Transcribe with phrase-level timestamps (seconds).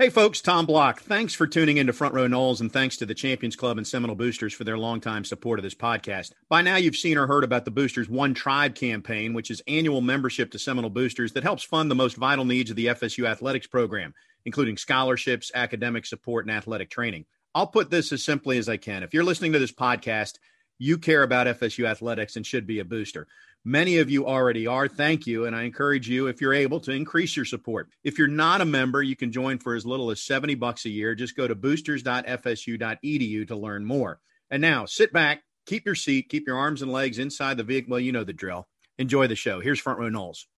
[0.00, 1.00] Hey folks, Tom Block.
[1.00, 4.14] Thanks for tuning into Front Row Noles, and thanks to the Champions Club and Seminole
[4.14, 6.34] Boosters for their longtime support of this podcast.
[6.48, 10.00] By now you've seen or heard about the Boosters One Tribe campaign, which is annual
[10.00, 13.66] membership to Seminole Boosters that helps fund the most vital needs of the FSU athletics
[13.66, 14.14] program,
[14.44, 17.24] including scholarships, academic support, and athletic training.
[17.52, 19.02] I'll put this as simply as I can.
[19.02, 20.34] If you're listening to this podcast,
[20.78, 23.26] you care about FSU athletics and should be a booster.
[23.64, 24.88] Many of you already are.
[24.88, 25.44] Thank you.
[25.44, 27.88] And I encourage you, if you're able, to increase your support.
[28.02, 30.90] If you're not a member, you can join for as little as 70 bucks a
[30.90, 31.14] year.
[31.14, 34.20] Just go to boosters.fsu.edu to learn more.
[34.50, 37.90] And now sit back, keep your seat, keep your arms and legs inside the vehicle.
[37.90, 38.66] Well, you know the drill.
[38.98, 39.60] Enjoy the show.
[39.60, 40.46] Here's Front Row Noles.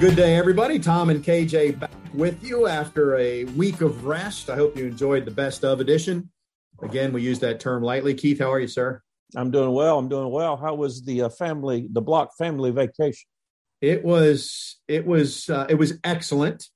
[0.00, 0.80] Good day, everybody.
[0.80, 4.50] Tom and KJ back with you after a week of rest.
[4.50, 6.30] I hope you enjoyed the best of edition.
[6.82, 8.12] Again, we use that term lightly.
[8.12, 9.00] Keith, how are you, sir?
[9.36, 9.96] I'm doing well.
[9.96, 10.56] I'm doing well.
[10.56, 13.24] How was the uh, family, the block family vacation?
[13.80, 16.66] It was, it was, uh, it was excellent.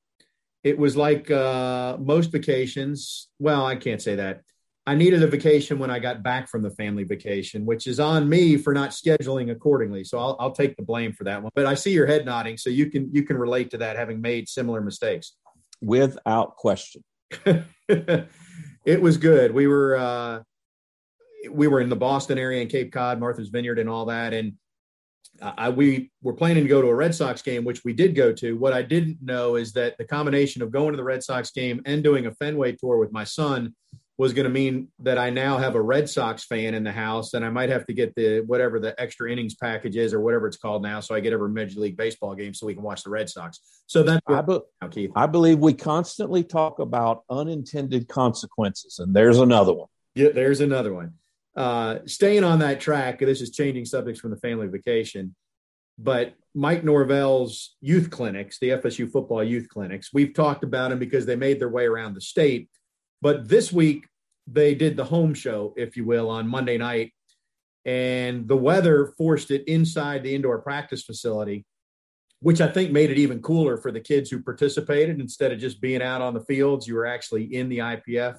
[0.63, 3.29] It was like uh, most vacations.
[3.41, 4.43] Well, I can't say that.
[4.89, 8.27] I needed a vacation when I got back from the family vacation, which is on
[8.27, 10.03] me for not scheduling accordingly.
[10.03, 11.53] So I'll, I'll take the blame for that one.
[11.55, 14.23] But I see your head nodding, so you can you can relate to that, having
[14.23, 15.35] made similar mistakes.
[15.83, 17.05] Without question,
[17.87, 18.29] it
[18.87, 19.53] was good.
[19.53, 20.41] We were uh,
[21.51, 24.55] we were in the Boston area and Cape Cod, Martha's Vineyard, and all that, and
[25.43, 28.33] I, we were planning to go to a Red Sox game, which we did go
[28.33, 28.57] to.
[28.57, 31.83] What I didn't know is that the combination of going to the Red Sox game
[31.85, 33.75] and doing a Fenway tour with my son
[34.19, 37.35] was going to mean that I now have a Red Sox fan in the house,
[37.35, 40.49] and I might have to get the whatever the extra innings package is or whatever
[40.49, 43.05] it's called now, so I get every Major League Baseball game so we can watch
[43.05, 43.61] the Red Sox.
[43.87, 45.13] So that's I, be- now, Keith.
[45.15, 49.89] I believe we constantly talk about unintended consequences, and there's another one.
[50.17, 51.15] Yeah, there's another one.
[51.57, 55.37] Uh, staying on that track, this is changing subjects from the family vacation,
[55.97, 61.25] but Mike Norvell's youth clinics, the FSU football youth clinics, we've talked about them because
[61.25, 62.69] they made their way around the state
[63.21, 64.07] but this week
[64.47, 67.13] they did the home show, if you will, on Monday night,
[67.85, 71.65] and the weather forced it inside the indoor practice facility,
[72.41, 75.21] which I think made it even cooler for the kids who participated.
[75.21, 78.39] Instead of just being out on the fields, you were actually in the IPF.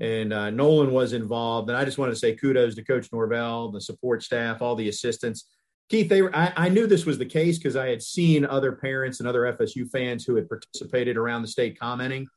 [0.00, 3.72] And uh, Nolan was involved, and I just wanted to say kudos to Coach Norvell,
[3.72, 5.48] the support staff, all the assistants.
[5.88, 8.72] Keith, they were, I, I knew this was the case because I had seen other
[8.72, 12.28] parents and other FSU fans who had participated around the state commenting,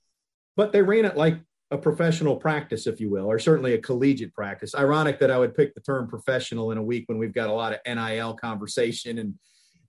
[0.56, 1.38] but they ran it like
[1.72, 4.76] a professional practice, if you will, or certainly a collegiate practice.
[4.76, 7.54] Ironic that I would pick the term professional in a week when we've got a
[7.54, 9.36] lot of NIL conversation and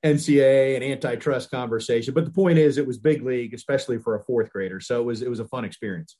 [0.04, 2.14] NCAA and antitrust conversation.
[2.14, 4.80] But the point is, it was big league, especially for a fourth grader.
[4.80, 6.16] So it was it was a fun experience.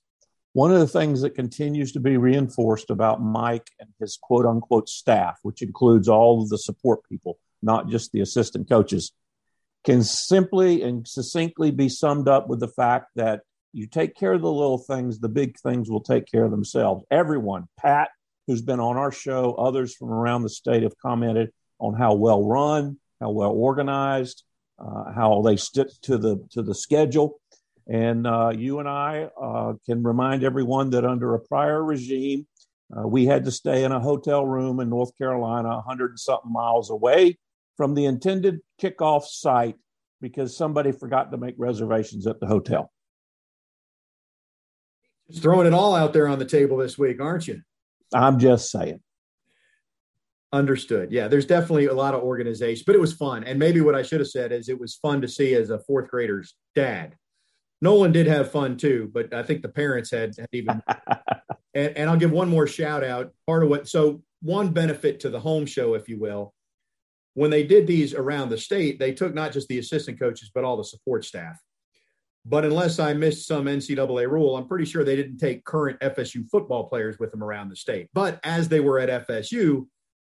[0.52, 4.88] One of the things that continues to be reinforced about Mike and his quote unquote
[4.88, 9.12] staff, which includes all of the support people, not just the assistant coaches,
[9.84, 13.42] can simply and succinctly be summed up with the fact that
[13.72, 17.05] you take care of the little things, the big things will take care of themselves.
[17.10, 18.10] Everyone, Pat,
[18.47, 22.44] who's been on our show, others from around the state have commented on how well
[22.44, 24.44] run, how well organized,
[24.78, 27.41] uh, how they stick to the to the schedule.
[27.88, 32.47] And uh, you and I uh, can remind everyone that under a prior regime,
[32.97, 36.53] uh, we had to stay in a hotel room in North Carolina, 100 and something
[36.53, 37.39] miles away
[37.77, 39.77] from the intended kickoff site
[40.21, 42.93] because somebody forgot to make reservations at the hotel.
[45.32, 47.62] Just throwing it all out there on the table this week, aren't you?
[48.15, 49.00] I'm just saying.
[50.53, 51.10] Understood.
[51.10, 53.42] Yeah, there's definitely a lot of organization, but it was fun.
[53.44, 55.78] And maybe what I should have said is it was fun to see as a
[55.81, 57.16] fourth grader's dad.
[57.81, 60.82] Nolan did have fun too, but I think the parents had, had even.
[61.75, 63.32] and, and I'll give one more shout out.
[63.47, 66.53] Part of what, so one benefit to the home show, if you will,
[67.33, 70.65] when they did these around the state, they took not just the assistant coaches, but
[70.65, 71.59] all the support staff.
[72.44, 76.48] But unless I missed some NCAA rule, I'm pretty sure they didn't take current FSU
[76.50, 78.09] football players with them around the state.
[78.15, 79.86] But as they were at FSU,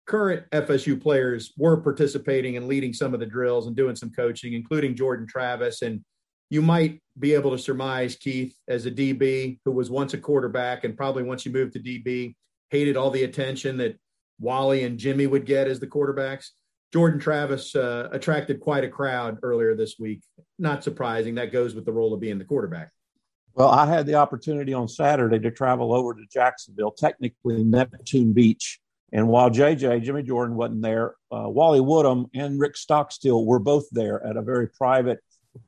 [0.07, 4.53] current FSU players were participating and leading some of the drills and doing some coaching,
[4.53, 5.83] including Jordan Travis.
[5.83, 6.03] And
[6.49, 10.83] you might be able to surmise Keith as a DB who was once a quarterback
[10.83, 12.35] and probably once you moved to DB,
[12.71, 13.97] hated all the attention that
[14.37, 16.49] Wally and Jimmy would get as the quarterbacks.
[16.93, 20.21] Jordan Travis uh, attracted quite a crowd earlier this week.
[20.59, 21.35] Not surprising.
[21.35, 22.91] That goes with the role of being the quarterback.
[23.53, 28.79] Well, I had the opportunity on Saturday to travel over to Jacksonville, technically Neptune Beach.
[29.13, 33.89] And while JJ, Jimmy Jordan, wasn't there, uh, Wally Woodham and Rick Stockstill were both
[33.91, 35.19] there at a very private,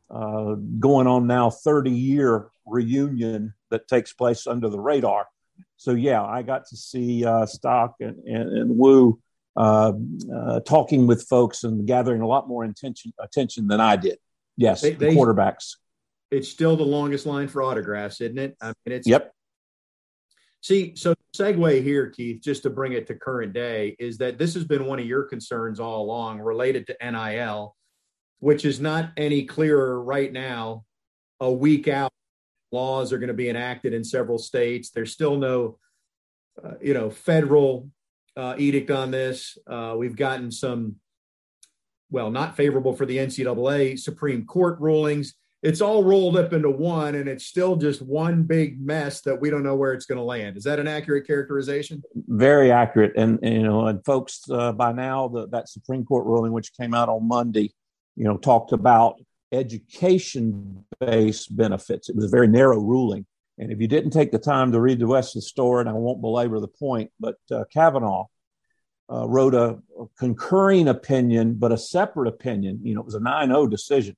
[0.09, 5.27] uh, going on now 30 year reunion that takes place under the radar.
[5.75, 9.19] So, yeah, I got to see uh, Stock and, and, and Woo
[9.55, 9.93] uh,
[10.35, 14.17] uh, talking with folks and gathering a lot more attention, attention than I did.
[14.57, 15.75] Yes, they, the quarterbacks
[16.33, 18.57] it's still the longest line for autographs, isn't it?
[18.59, 19.31] I mean, it's yep.
[20.61, 24.53] See, so segue here, Keith, just to bring it to current day, is that this
[24.55, 27.75] has been one of your concerns all along related to NIL,
[28.39, 30.85] which is not any clearer right now.
[31.39, 32.11] A week out,
[32.71, 34.89] laws are going to be enacted in several states.
[34.89, 35.77] There's still no,
[36.63, 37.89] uh, you know, federal
[38.35, 39.57] uh, edict on this.
[39.67, 40.95] Uh, we've gotten some,
[42.09, 45.35] well, not favorable for the NCAA Supreme Court rulings.
[45.61, 49.49] It's all rolled up into one and it's still just one big mess that we
[49.49, 50.57] don't know where it's going to land.
[50.57, 52.03] Is that an accurate characterization?
[52.15, 53.13] Very accurate.
[53.15, 56.75] And, and you know and folks uh, by now the, that supreme court ruling which
[56.75, 57.71] came out on monday
[58.17, 59.21] you know talked about
[59.53, 62.09] education based benefits.
[62.09, 63.25] It was a very narrow ruling
[63.57, 65.89] and if you didn't take the time to read the rest of the story and
[65.89, 68.25] i won't belabor the point but uh, kavanaugh
[69.11, 73.19] uh, wrote a, a concurring opinion but a separate opinion you know it was a
[73.19, 74.15] 9-0 decision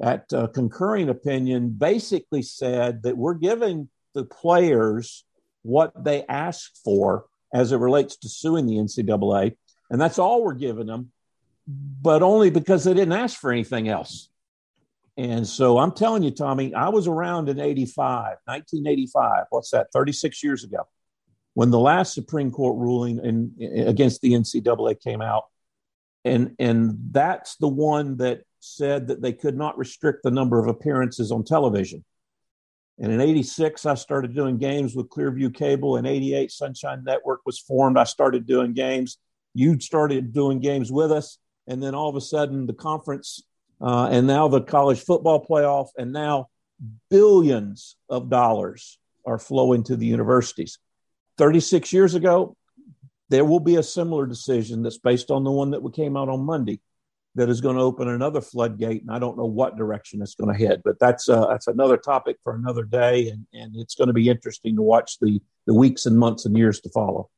[0.00, 5.24] that uh, concurring opinion basically said that we're giving the players
[5.62, 9.56] what they asked for as it relates to suing the NCAA,
[9.90, 11.12] and that's all we're giving them,
[11.66, 14.30] but only because they didn't ask for anything else.
[15.20, 19.44] And so I'm telling you, Tommy, I was around in 85, 1985.
[19.50, 19.88] What's that?
[19.92, 20.88] 36 years ago,
[21.52, 25.44] when the last Supreme Court ruling in, in, against the NCAA came out,
[26.24, 30.68] and and that's the one that said that they could not restrict the number of
[30.68, 32.02] appearances on television.
[32.98, 35.98] And in 86, I started doing games with Clearview Cable.
[35.98, 37.98] In 88, Sunshine Network was formed.
[37.98, 39.18] I started doing games.
[39.52, 41.36] You started doing games with us.
[41.66, 43.42] And then all of a sudden, the conference
[43.80, 46.48] uh, and now the college football playoff, and now
[47.10, 50.78] billions of dollars are flowing to the universities.
[51.38, 52.56] 36 years ago,
[53.28, 56.28] there will be a similar decision that's based on the one that we came out
[56.28, 56.80] on Monday
[57.36, 60.52] that is going to open another floodgate, and I don't know what direction it's going
[60.52, 60.82] to head.
[60.84, 64.28] But that's uh, that's another topic for another day, and, and it's going to be
[64.28, 67.30] interesting to watch the the weeks and months and years to follow.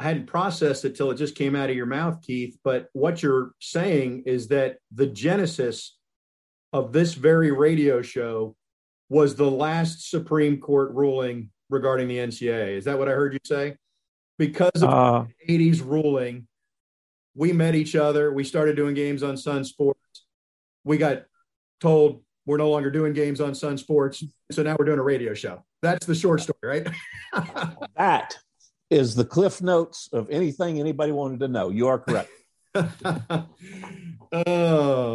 [0.00, 2.56] I hadn't processed it till it just came out of your mouth, Keith.
[2.64, 5.98] But what you're saying is that the genesis
[6.72, 8.56] of this very radio show
[9.10, 12.78] was the last Supreme Court ruling regarding the NCAA.
[12.78, 13.76] Is that what I heard you say?
[14.38, 16.48] Because of uh, the 80s ruling,
[17.34, 18.32] we met each other.
[18.32, 20.24] We started doing games on Sun Sports.
[20.82, 21.24] We got
[21.78, 24.24] told we're no longer doing games on Sun Sports.
[24.50, 25.62] So now we're doing a radio show.
[25.82, 26.88] That's the short story, right?
[27.98, 28.34] that
[28.90, 31.70] is the cliff notes of anything anybody wanted to know.
[31.70, 32.30] You are correct.
[32.74, 33.46] oh,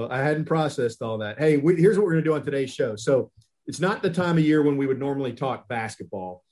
[0.09, 1.37] I hadn't processed all that.
[1.37, 2.95] Hey, we, here's what we're going to do on today's show.
[2.95, 3.31] So
[3.67, 6.43] it's not the time of year when we would normally talk basketball,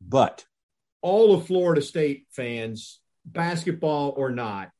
[0.00, 0.44] but
[1.02, 4.70] all of Florida State fans, basketball or not,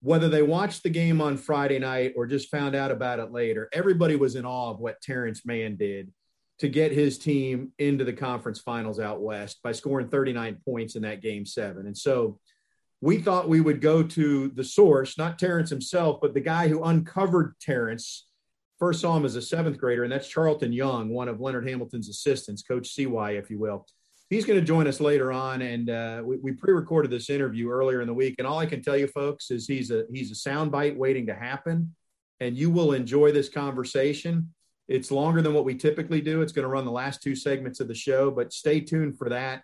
[0.00, 3.68] whether they watched the game on Friday night or just found out about it later,
[3.72, 6.12] everybody was in awe of what Terrence Mann did
[6.58, 11.02] to get his team into the conference finals out west by scoring 39 points in
[11.02, 11.86] that game seven.
[11.86, 12.38] And so
[13.00, 16.84] we thought we would go to the source, not Terrence himself, but the guy who
[16.84, 18.28] uncovered Terrence.
[18.78, 22.08] First saw him as a seventh grader, and that's Charlton Young, one of Leonard Hamilton's
[22.08, 23.86] assistants, Coach CY, if you will
[24.32, 28.00] he's going to join us later on, and uh, we, we, pre-recorded this interview earlier
[28.00, 28.36] in the week.
[28.38, 31.34] And all I can tell you, folks, is he's a he's a soundbite waiting to
[31.34, 31.94] happen,
[32.40, 34.52] and you will enjoy this conversation.
[34.88, 36.42] It's longer than what we typically do.
[36.42, 39.28] It's going to run the last two segments of the show, but stay tuned for
[39.28, 39.62] that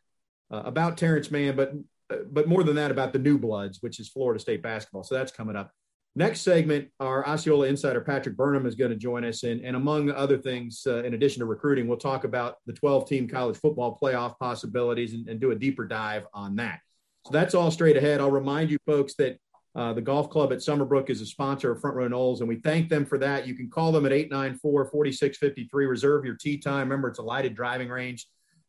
[0.51, 1.73] uh, about Terrence Mann, but
[2.11, 5.03] uh, but more than that about the new bloods, which is Florida State basketball.
[5.03, 5.73] So that's coming up.
[6.15, 10.11] Next segment, our Osceola insider Patrick Burnham is going to join us, and, and among
[10.11, 14.37] other things, uh, in addition to recruiting, we'll talk about the 12-team college football playoff
[14.39, 16.81] possibilities and, and, do a deeper dive on that.
[17.27, 18.21] So that's all straight ahead.
[18.21, 19.39] I'll remind you folks that
[19.75, 22.57] uh, the golf club at Summerbrook is a sponsor of Front Row Noles, and we
[22.57, 23.47] thank them for that.
[23.47, 25.69] You can call them at 894-4653.
[25.73, 26.89] Reserve your tee time.
[26.89, 28.27] Remember, it's a lighted driving range.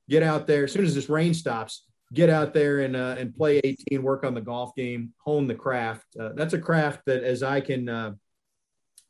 [0.09, 3.35] Get out there as soon as this rain stops get out there and uh, and
[3.35, 6.05] play 18, work on the golf game, hone the craft.
[6.19, 8.13] Uh, that's a craft that, as I can uh,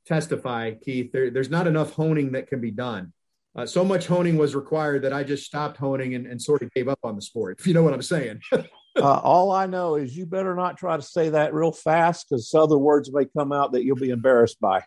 [0.05, 3.13] testify, Keith, there, there's not enough honing that can be done.
[3.55, 6.71] Uh, so much honing was required that I just stopped honing and, and sort of
[6.73, 7.59] gave up on the sport.
[7.59, 8.41] If you know what I'm saying.
[9.01, 12.53] Uh, all I know is you better not try to say that real fast because
[12.53, 14.83] other words may come out that you'll be embarrassed by.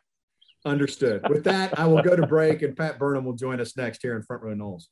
[0.64, 1.28] Understood.
[1.28, 4.14] With that, I will go to break, and Pat Burnham will join us next here
[4.14, 4.86] in Front Row Noles.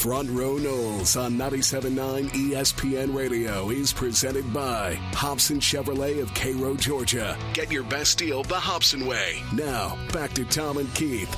[0.00, 7.36] Front Row Noles on 97.9 ESPN Radio is presented by Hobson Chevrolet of Cairo, Georgia.
[7.52, 9.42] Get your best deal the Hobson way.
[9.52, 11.28] Now, back to Tom and Keith.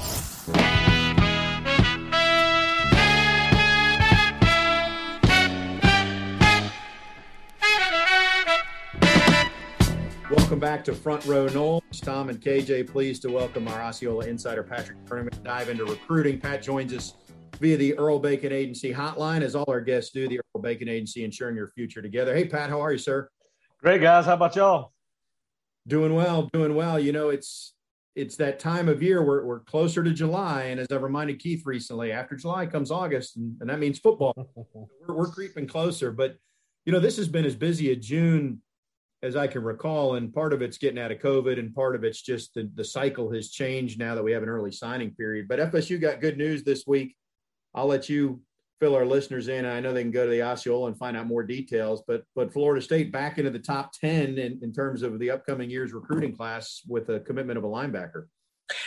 [10.30, 12.00] Welcome back to Front Row Noles.
[12.00, 15.30] Tom and KJ, pleased to welcome our Osceola insider Patrick Burnham.
[15.42, 16.38] Dive into recruiting.
[16.38, 17.14] Pat joins us
[17.62, 21.24] via the Earl Bacon Agency hotline, as all our guests do, the Earl Bacon Agency,
[21.24, 22.34] ensuring your future together.
[22.34, 23.30] Hey, Pat, how are you, sir?
[23.80, 24.26] Great, guys.
[24.26, 24.92] How about y'all?
[25.86, 26.98] Doing well, doing well.
[26.98, 27.74] You know, it's
[28.16, 30.64] it's that time of year we're, we're closer to July.
[30.64, 34.34] And as I reminded Keith recently, after July comes August, and, and that means football.
[35.06, 36.10] we're, we're creeping closer.
[36.10, 36.36] But,
[36.84, 38.60] you know, this has been as busy a June
[39.22, 40.16] as I can recall.
[40.16, 42.84] And part of it's getting out of COVID, and part of it's just the, the
[42.84, 45.46] cycle has changed now that we have an early signing period.
[45.48, 47.16] But FSU got good news this week.
[47.74, 48.40] I'll let you
[48.80, 49.64] fill our listeners in.
[49.64, 52.52] I know they can go to the Osceola and find out more details, but but
[52.52, 56.34] Florida State back into the top 10 in, in terms of the upcoming year's recruiting
[56.34, 58.26] class with a commitment of a linebacker.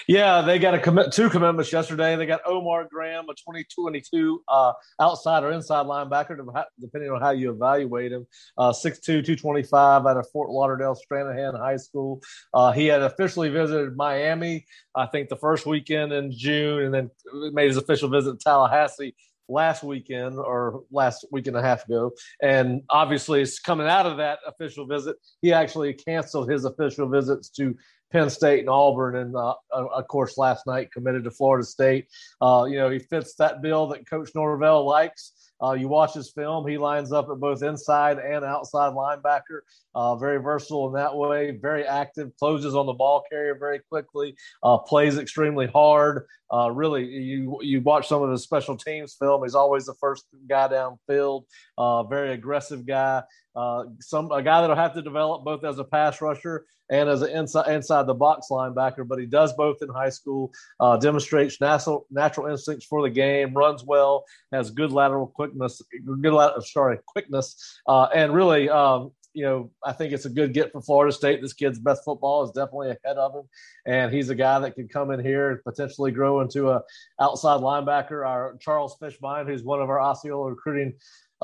[0.08, 2.16] Yeah, they got a commit two commitments yesterday.
[2.16, 6.38] They got Omar Graham, a 2022 uh, outside or inside linebacker,
[6.80, 8.28] depending on how you evaluate him.
[8.58, 12.22] Uh, 6'2", 225 out of Fort Lauderdale Stranahan High School.
[12.54, 14.66] Uh, he had officially visited Miami,
[14.96, 17.12] I think, the first weekend in June, and then
[17.54, 19.16] made his official visit to Tallahassee
[19.48, 22.12] last weekend or last week and a half ago.
[22.42, 25.18] And obviously, it's coming out of that official visit.
[25.42, 27.76] He actually canceled his official visits to
[28.12, 32.08] Penn State and Auburn, and uh, uh, of course, last night committed to Florida State.
[32.42, 35.34] Uh, you know, he fits that bill that Coach Norvell likes.
[35.62, 39.62] Uh, you watch his film; he lines up at both inside and outside linebacker.
[39.96, 41.52] Uh, very versatile in that way.
[41.52, 42.32] Very active.
[42.38, 44.36] Closes on the ball carrier very quickly.
[44.62, 46.26] Uh, plays extremely hard.
[46.54, 49.44] Uh, really, you you watch some of his special teams film.
[49.44, 51.46] He's always the first guy downfield.
[51.78, 53.24] Uh, very aggressive guy.
[53.56, 57.22] Uh, some a guy that'll have to develop both as a pass rusher and as
[57.22, 59.08] an inside inside the box linebacker.
[59.08, 60.52] But he does both in high school.
[61.00, 63.54] Demonstrates natural natural instincts for the game.
[63.54, 64.26] Runs well.
[64.52, 65.82] Has good lateral quickness.
[66.22, 67.80] Good lateral, sorry quickness.
[67.88, 68.70] Uh, and really.
[68.70, 71.42] Um, you know, I think it's a good get for Florida State.
[71.42, 73.44] This kid's best football is definitely ahead of him,
[73.86, 76.82] and he's a guy that could come in here and potentially grow into a
[77.20, 78.26] outside linebacker.
[78.26, 80.94] Our Charles Fishbein, who's one of our Osceola recruiting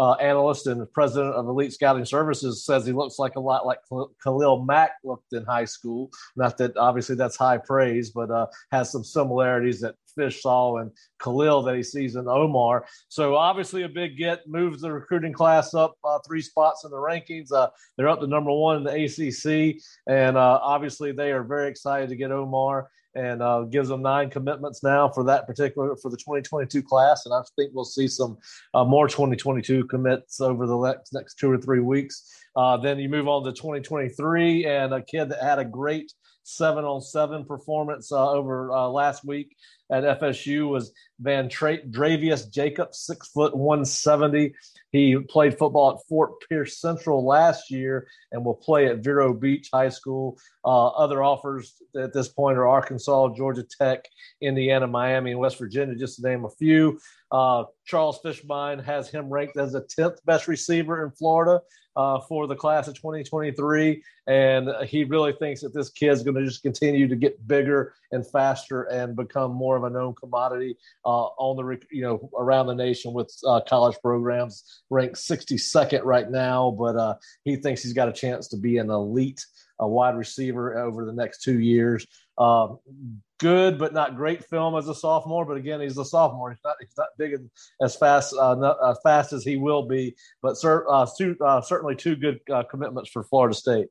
[0.01, 3.77] uh, analyst and president of Elite Scouting Services says he looks like a lot like
[4.23, 6.09] Khalil Mack looked in high school.
[6.35, 10.91] Not that obviously that's high praise, but uh, has some similarities that Fish saw in
[11.21, 12.83] Khalil that he sees in Omar.
[13.09, 16.97] So obviously a big get moves the recruiting class up uh, three spots in the
[16.97, 17.51] rankings.
[17.51, 21.69] Uh, they're up to number one in the ACC, and uh, obviously they are very
[21.69, 26.09] excited to get Omar and uh, gives them nine commitments now for that particular for
[26.09, 27.25] the 2022 class.
[27.25, 28.37] And I think we'll see some
[28.73, 32.29] uh, more 2022 commits over the next, next two or three weeks.
[32.55, 36.11] Uh, then you move on to 2023, and a kid that had a great
[36.43, 39.55] seven on seven performance uh, over uh, last week
[39.91, 44.53] at FSU was Van Tra- Dravius Jacobs, six foot 170.
[44.91, 49.69] He played football at Fort Pierce Central last year and will play at Vero Beach
[49.73, 50.37] High School.
[50.65, 54.05] Uh, other offers at this point are Arkansas, Georgia Tech,
[54.41, 56.99] Indiana, Miami, and West Virginia, just to name a few.
[57.31, 61.61] Uh, Charles Fishbein has him ranked as the 10th best receiver in Florida
[61.95, 64.03] uh, for the class of 2023.
[64.27, 67.93] And he really thinks that this kid is going to just continue to get bigger
[68.11, 72.67] and faster and become more of a known commodity uh, on the, you know, around
[72.67, 76.71] the nation with uh, college programs, ranked 62nd right now.
[76.71, 79.43] But uh, he thinks he's got a chance to be an elite
[79.81, 82.05] a wide receiver over the next two years.
[82.37, 82.77] Um,
[83.39, 85.45] good but not great film as a sophomore.
[85.45, 86.51] But again, he's a sophomore.
[86.51, 87.35] He's not he's not big
[87.81, 90.15] as fast uh, not, uh, fast as he will be.
[90.41, 93.87] But cer- uh, two, uh, certainly two good uh, commitments for Florida State.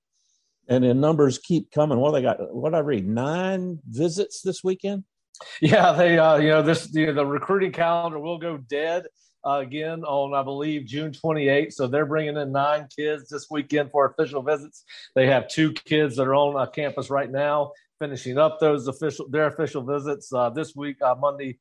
[0.69, 1.99] And the numbers keep coming.
[1.99, 2.55] What they got?
[2.55, 3.07] What I read?
[3.09, 5.05] Nine visits this weekend.
[5.61, 9.05] Yeah, they uh, you know this you know, the recruiting calendar will go dead
[9.47, 11.73] uh, again on, I believe, June 28th.
[11.73, 14.85] So they're bringing in nine kids this weekend for official visits.
[15.15, 19.29] They have two kids that are on uh, campus right now, finishing up those official
[19.29, 21.59] their official visits uh, this week, uh, Monday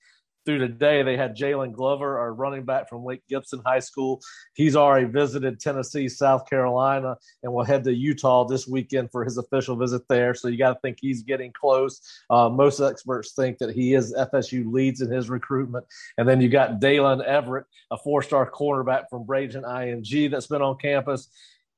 [0.49, 4.19] through today, they had Jalen Glover, our running back from Lake Gibson High School.
[4.55, 9.37] He's already visited Tennessee, South Carolina, and will head to Utah this weekend for his
[9.37, 10.33] official visit there.
[10.33, 12.01] So you got to think he's getting close.
[12.31, 15.85] Uh, most experts think that he is FSU leads in his recruitment.
[16.17, 20.63] And then you got Daylen Everett, a four star cornerback from Bradenton IMG that's been
[20.63, 21.29] on campus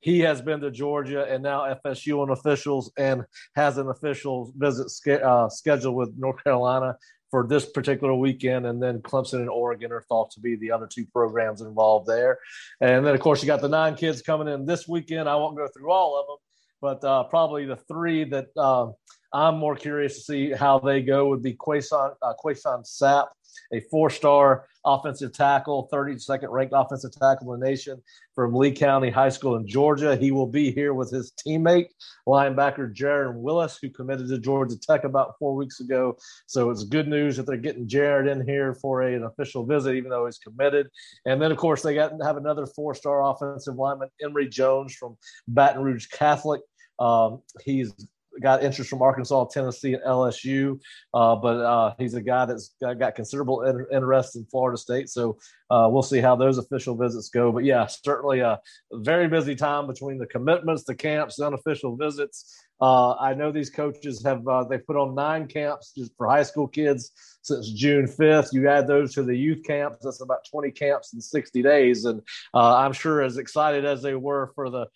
[0.04, 3.24] he has been to Georgia and now FSU on officials and
[3.56, 4.88] has an official visit
[5.22, 6.98] uh, scheduled with North Carolina
[7.32, 8.68] for this particular weekend.
[8.68, 12.38] And then Clemson and Oregon are thought to be the other two programs involved there.
[12.82, 15.28] And then, of course, you got the nine kids coming in this weekend.
[15.28, 16.38] I won't go through all of them,
[16.82, 18.90] but uh, probably the three that uh,
[19.34, 23.28] I'm more curious to see how they go would be Quason, uh, Quason Sapp
[23.74, 28.02] a four star offensive tackle, 32nd ranked offensive tackle in the nation
[28.34, 30.16] from Lee County High School in Georgia.
[30.16, 31.88] He will be here with his teammate,
[32.28, 36.18] linebacker Jared Willis, who committed to Georgia Tech about four weeks ago.
[36.48, 39.96] So it's good news that they're getting Jared in here for a, an official visit,
[39.96, 40.88] even though he's committed.
[41.26, 44.96] And then, of course, they got to have another four star offensive lineman, Emery Jones
[44.96, 45.18] from
[45.48, 46.62] Baton Rouge Catholic.
[47.00, 47.94] Um, he's
[48.40, 50.80] got interest from Arkansas, Tennessee, and LSU.
[51.14, 55.10] Uh, but uh, he's a guy that's got, got considerable inter- interest in Florida State.
[55.10, 55.38] So
[55.70, 57.52] uh, we'll see how those official visits go.
[57.52, 58.60] But yeah, certainly a
[58.92, 62.56] very busy time between the commitments, the camps, the unofficial visits.
[62.80, 66.44] Uh, I know these coaches have uh, they put on nine camps just for high
[66.44, 67.12] school kids
[67.44, 68.54] since June 5th.
[68.54, 72.06] You add those to the youth camps, that's about 20 camps in 60 days.
[72.06, 72.22] And
[72.54, 74.88] uh, I'm sure as excited as they were for the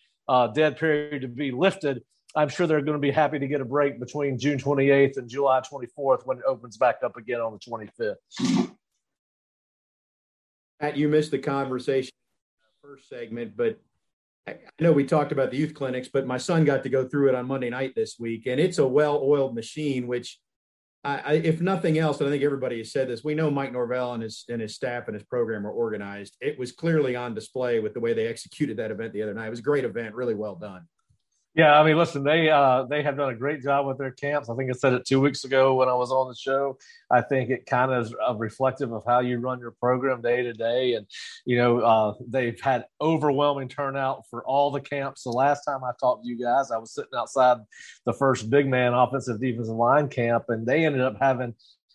[0.56, 2.02] dead period to be lifted,
[2.36, 5.30] I'm sure they're going to be happy to get a break between June 28th and
[5.30, 8.72] July 24th when it opens back up again on the 25th.
[10.80, 12.12] Pat, you missed the conversation
[12.82, 13.80] first segment, but
[14.48, 17.30] I know we talked about the youth clinics, but my son got to go through
[17.30, 20.06] it on Monday night this week, and it's a well-oiled machine.
[20.06, 20.40] Which,
[21.04, 23.72] I, I, if nothing else, and I think everybody has said this, we know Mike
[23.72, 26.38] Norvell and his and his staff and his program are organized.
[26.42, 29.48] It was clearly on display with the way they executed that event the other night.
[29.48, 30.88] It was a great event, really well done.
[31.56, 34.50] Yeah, I mean, listen, they uh, they have done a great job with their camps.
[34.50, 36.78] I think I said it two weeks ago when I was on the show.
[37.10, 40.52] I think it kind of is reflective of how you run your program day to
[40.52, 41.08] day, and
[41.46, 45.24] you know uh, they've had overwhelming turnout for all the camps.
[45.24, 47.60] The last time I talked to you guys, I was sitting outside
[48.06, 51.54] the first big man offensive defensive line camp, and they ended up having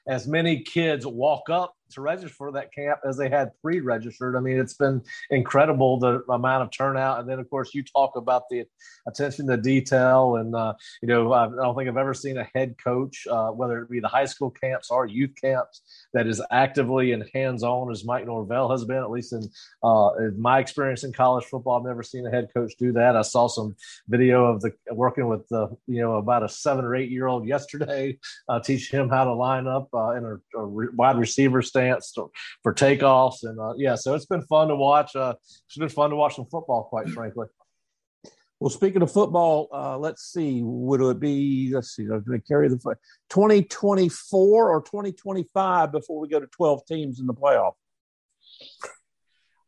[0.09, 4.37] as many kids walk up to register for that camp as they had pre-registered.
[4.37, 7.21] I mean, it's been incredible the amount of turnout.
[7.21, 8.65] And then, of course, you talk about the
[9.07, 12.77] attention to detail, and uh, you know, I don't think I've ever seen a head
[12.83, 15.83] coach, uh, whether it be the high school camps or youth camps,
[16.15, 18.99] that is actively and hands-on as Mike Norvell has been.
[18.99, 19.49] At least in,
[19.83, 23.17] uh, in my experience in college football, I've never seen a head coach do that.
[23.17, 23.77] I saw some
[24.09, 27.47] video of the working with the you know about a seven or eight year old
[27.47, 31.80] yesterday, uh, teach him how to line up uh, in a, a wide receiver stand
[31.81, 32.31] stance to,
[32.63, 33.43] for takeoffs.
[33.43, 35.17] And uh, yeah, so it's been fun to watch.
[35.17, 35.35] Uh,
[35.67, 37.47] it's been fun to watch some football, quite frankly.
[38.59, 40.61] Well, speaking of football, uh, let's see.
[40.63, 41.71] Would it be?
[41.73, 42.03] Let's see.
[42.03, 42.77] I'm going to carry the
[43.31, 47.73] 2024 or 2025 before we go to 12 teams in the playoff.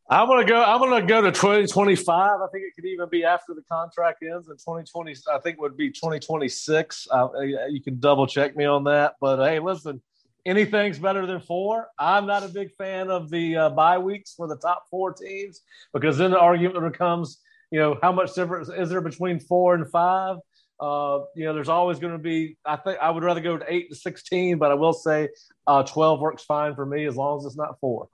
[0.09, 0.61] I'm gonna go.
[0.61, 2.07] I'm gonna go to 2025.
[2.09, 5.15] I think it could even be after the contract ends in 2020.
[5.31, 7.07] I think would be 2026.
[7.09, 7.29] Uh,
[7.69, 9.13] you can double check me on that.
[9.21, 10.01] But hey, listen,
[10.45, 11.87] anything's better than four.
[11.97, 15.61] I'm not a big fan of the uh, bye weeks for the top four teams
[15.93, 17.39] because then the argument becomes,
[17.71, 20.37] you know, how much difference is there between four and five?
[20.79, 22.57] Uh, you know, there's always going to be.
[22.65, 25.29] I think I would rather go to eight to sixteen, but I will say
[25.65, 28.09] uh, twelve works fine for me as long as it's not four.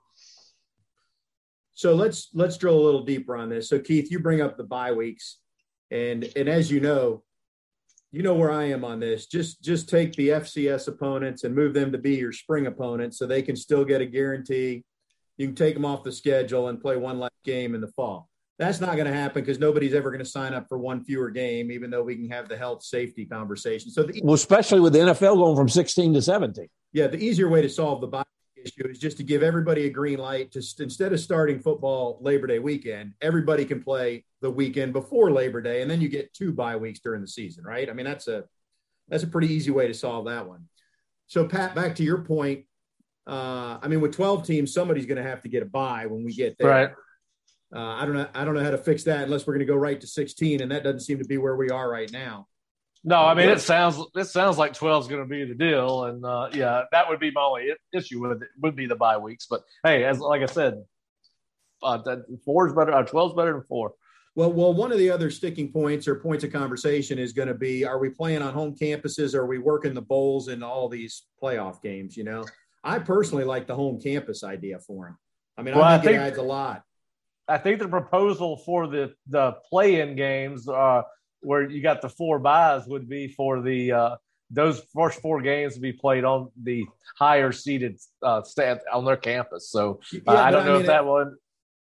[1.74, 3.68] So let's let's drill a little deeper on this.
[3.68, 5.38] So Keith, you bring up the bye weeks,
[5.90, 7.24] and and as you know,
[8.12, 9.26] you know where I am on this.
[9.26, 13.26] Just just take the FCS opponents and move them to be your spring opponents, so
[13.26, 14.84] they can still get a guarantee.
[15.36, 18.28] You can take them off the schedule and play one less game in the fall.
[18.58, 21.30] That's not going to happen because nobody's ever going to sign up for one fewer
[21.30, 23.90] game, even though we can have the health safety conversation.
[23.90, 26.68] So, the, well, especially with the NFL going from 16 to 17.
[26.92, 28.22] Yeah, the easier way to solve the bye
[28.64, 32.46] issue is just to give everybody a green light to instead of starting football Labor
[32.46, 36.52] Day weekend, everybody can play the weekend before Labor Day, and then you get two
[36.52, 37.88] bye weeks during the season, right?
[37.88, 38.44] I mean, that's a
[39.08, 40.68] that's a pretty easy way to solve that one.
[41.26, 42.64] So, Pat, back to your point.
[43.26, 46.24] Uh, I mean, with 12 teams, somebody's going to have to get a bye when
[46.24, 46.68] we get there.
[46.68, 46.90] Right.
[47.74, 48.26] Uh, I don't know.
[48.34, 50.60] I don't know how to fix that unless we're going to go right to 16,
[50.60, 52.48] and that doesn't seem to be where we are right now.
[53.02, 56.04] No, I mean it sounds it sounds like 12 is going to be the deal,
[56.04, 59.16] and uh, yeah, that would be my only issue with it would be the bye
[59.16, 59.46] weeks.
[59.48, 60.84] But hey, as like I said,
[61.82, 61.98] uh,
[62.44, 62.92] four is better.
[62.92, 63.94] Uh, 12 is better than four.
[64.34, 67.54] Well, well, one of the other sticking points or points of conversation is going to
[67.54, 69.34] be: Are we playing on home campuses?
[69.34, 72.16] Or are we working the bowls in all these playoff games?
[72.16, 72.44] You know,
[72.84, 75.18] I personally like the home campus idea for him.
[75.56, 76.84] I mean, Well, I I think, it adds a lot.
[77.48, 81.02] I think the proposal for the the play-in games, uh,
[81.40, 84.16] where you got the four buys, would be for the uh,
[84.50, 86.84] those first four games to be played on the
[87.18, 89.70] higher seated uh, stat on their campus.
[89.70, 91.36] So uh, Yeah, I don't know mean, if that one.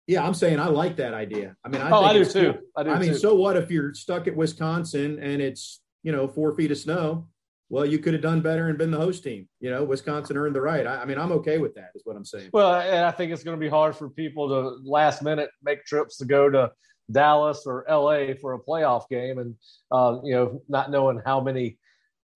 [0.07, 1.55] Yeah, I'm saying I like that idea.
[1.63, 2.53] I mean, I Oh, think I do too.
[2.53, 2.61] cool.
[2.75, 3.17] I do I mean, too.
[3.17, 7.27] so what if you're stuck at Wisconsin and it's you know four feet of snow?
[7.69, 9.47] Well, you could have done better and been the host team.
[9.59, 10.85] You know, Wisconsin earned the right.
[10.85, 11.89] I, I mean, I'm okay with that.
[11.95, 12.49] Is what I'm saying.
[12.53, 15.83] Well, and I think it's going to be hard for people to last minute make
[15.85, 16.71] trips to go to
[17.11, 19.55] Dallas or LA for a playoff game, and
[19.91, 21.77] uh, you know, not knowing how many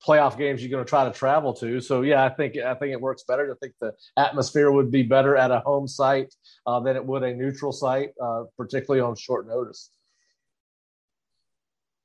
[0.06, 1.82] playoff games you're going to try to travel to.
[1.82, 3.52] So, yeah, I think I think it works better.
[3.52, 6.34] I think the atmosphere would be better at a home site
[6.66, 9.92] uh, than it would a neutral site, uh, particularly on short notice.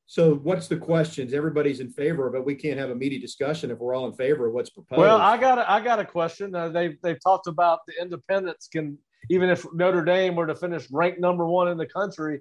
[0.06, 1.32] So, what's the questions?
[1.32, 4.46] Everybody's in favor, but we can't have a meaty discussion if we're all in favor
[4.46, 5.00] of what's proposed.
[5.00, 6.54] Well, I got a, I got a question.
[6.54, 10.90] Uh, they've they've talked about the independents can even if Notre Dame were to finish
[10.90, 12.40] ranked number one in the country,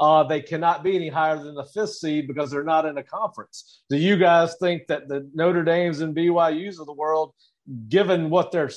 [0.00, 3.02] uh, they cannot be any higher than the fifth seed because they're not in a
[3.02, 3.82] conference.
[3.90, 7.34] Do you guys think that the Notre Dames and BYU's of the world,
[7.88, 8.70] given what they're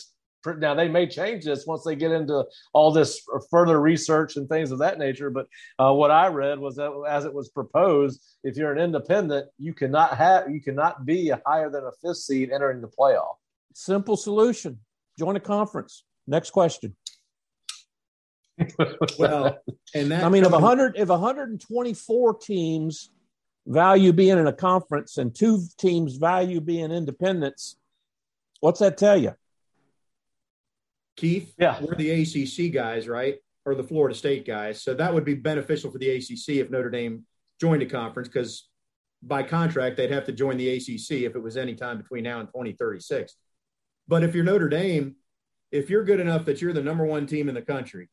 [0.58, 4.72] now they may change this once they get into all this further research and things
[4.72, 5.30] of that nature.
[5.30, 9.48] But uh, what I read was that as it was proposed, if you're an independent,
[9.60, 13.36] you cannot have you cannot be a higher than a fifth seed entering the playoff.
[13.74, 14.80] Simple solution.
[15.20, 16.04] Join a conference.
[16.28, 16.96] Next question.
[19.20, 19.58] Well,
[19.94, 23.10] and that I mean, if comes- 100, if 124 teams
[23.68, 27.78] value being in a conference and two teams value being independents,
[28.60, 29.34] what's that tell you?
[31.18, 31.82] Keith, Yeah.
[31.82, 33.38] we're the ACC guys, right?
[33.66, 34.82] Or the Florida State guys.
[34.82, 37.26] So that would be beneficial for the ACC if Notre Dame
[37.60, 38.68] joined a conference because
[39.22, 42.40] by contract, they'd have to join the ACC if it was any time between now
[42.40, 43.36] and 2036.
[44.08, 45.16] But if you're Notre Dame,
[45.72, 48.10] if you're good enough that you're the number one team in the country,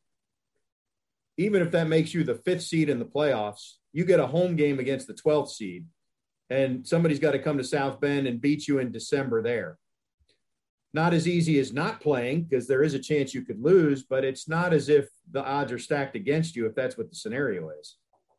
[1.39, 4.55] even if that makes you the fifth seed in the playoffs, you get a home
[4.55, 5.85] game against the 12th seed,
[6.51, 9.79] and somebody's got to come to South Bend and beat you in December there
[10.93, 14.23] not as easy as not playing because there is a chance you could lose, but
[14.23, 17.69] it's not as if the odds are stacked against you if that's what the scenario
[17.79, 17.97] is.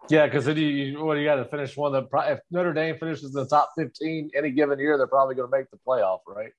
[0.09, 2.97] Yeah, because you, you, what you got to finish one of the if Notre Dame
[2.99, 6.21] finishes in the top fifteen any given year, they're probably going to make the playoff,
[6.27, 6.51] right?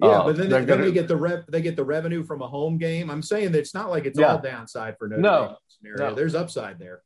[0.00, 1.84] Yeah, Uh, but then, they're they, then gonna- they get the rev, they get the
[1.84, 3.10] revenue from a home game.
[3.10, 4.32] I'm saying that it's not like it's Yeah.
[4.32, 6.08] all downside for Notre No, Dame scenario.
[6.10, 6.14] no.
[6.16, 7.02] There's upside there.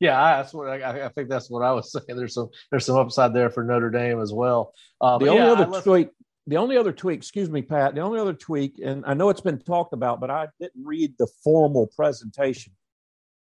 [0.00, 1.28] Yeah, I, that's what I, I think.
[1.28, 2.16] That's what I was saying.
[2.16, 4.72] There's some there's some upside there for Notre Dame as well.
[5.00, 6.08] Uh, the only yeah, other listened- tweak,
[6.46, 9.40] the only other tweak, excuse me, Pat, the only other tweak, and I know it's
[9.42, 12.72] been talked about, but I didn't read the formal presentation,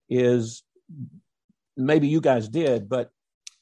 [0.09, 0.63] is
[1.79, 3.11] maybe you guys did, but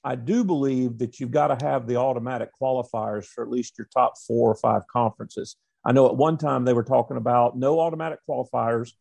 [0.02, 3.88] I do believe that you've got to have the automatic qualifiers for at least your
[3.92, 5.56] top four or five conferences.
[5.84, 8.92] I know at one time they were talking about no automatic qualifiers,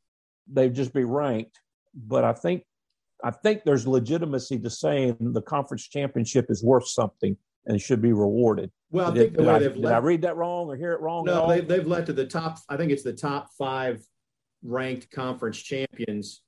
[0.51, 1.60] they'd just be ranked,
[1.93, 2.63] but I think
[3.23, 8.12] I think there's legitimacy to saying the conference championship is worth something and should be
[8.12, 8.71] rewarded.
[8.91, 10.93] Well, I Did, think the way I, they've did I read that wrong or hear
[10.93, 11.25] it wrong?
[11.25, 12.60] no, they, they've led to the top.
[12.69, 14.06] I think it's the top five
[14.63, 16.41] ranked conference champions.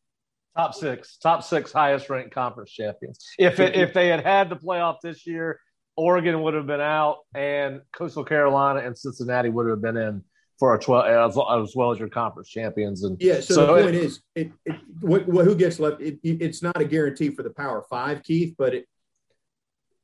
[0.57, 3.25] Top six, top six highest ranked conference champions.
[3.37, 5.59] If it, if they had had the playoff this year,
[5.95, 10.23] Oregon would have been out, and Coastal Carolina and Cincinnati would have been in
[10.59, 13.03] for a twelve as, as well as your conference champions.
[13.03, 13.35] And Yeah.
[13.41, 16.01] So, So the point is, it, it what, what, who gets left?
[16.01, 18.85] It, it- it's not a guarantee for the Power Five, Keith, but it,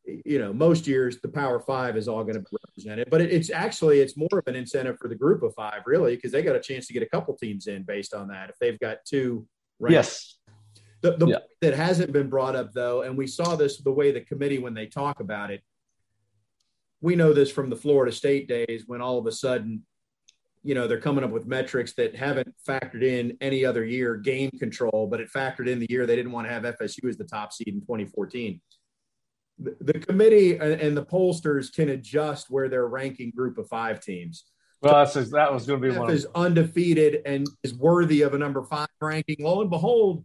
[0.06, 3.10] you know, most years the Power Five is all going to be represented.
[3.10, 6.16] But it, it's actually it's more of an incentive for the Group of Five, really,
[6.16, 8.56] because they got a chance to get a couple teams in based on that if
[8.60, 9.48] they've got two.
[9.80, 10.36] ranked yes,
[11.04, 11.40] The, the Yeah.
[11.40, 14.58] point that hasn't been brought up though, and we saw this the way the committee
[14.58, 15.62] when they talk about it.
[17.02, 19.84] We know this from the Florida State days when all of a sudden,
[20.64, 24.50] you know, they're coming up with metrics that haven't factored in any other year game
[24.52, 27.26] control, but it factored in the year they didn't want to have FSU as the
[27.26, 28.62] top seed in 2014.
[29.60, 34.00] The, the committee and, and the pollsters can adjust where they're ranking group of five
[34.00, 34.46] teams.
[34.82, 36.10] well, that's that was going to be F one.
[36.12, 39.36] Is undefeated and is worthy of a number five ranking.
[39.42, 40.24] Lo and behold,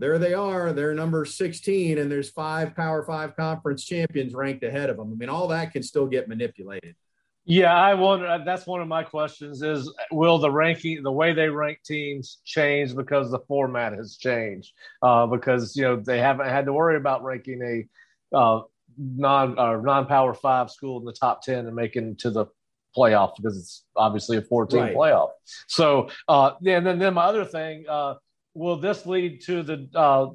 [0.00, 0.72] there they are.
[0.72, 5.12] They're number 16, and there's five Power Five conference champions ranked ahead of them.
[5.12, 6.96] I mean, all that can still get manipulated.
[7.44, 8.42] Yeah, I wonder.
[8.44, 12.94] That's one of my questions: is will the ranking, the way they rank teams, change
[12.94, 14.72] because the format has changed?
[15.02, 17.88] Uh, because you know they haven't had to worry about ranking
[18.32, 18.62] a uh,
[18.98, 22.46] non or non Power Five school in the top ten and making to the
[22.96, 24.96] playoff because it's obviously a fourteen Right.
[24.96, 25.30] playoff.
[25.66, 28.14] So, uh, and then then my other thing: uh,
[28.54, 30.26] will this lead to the uh,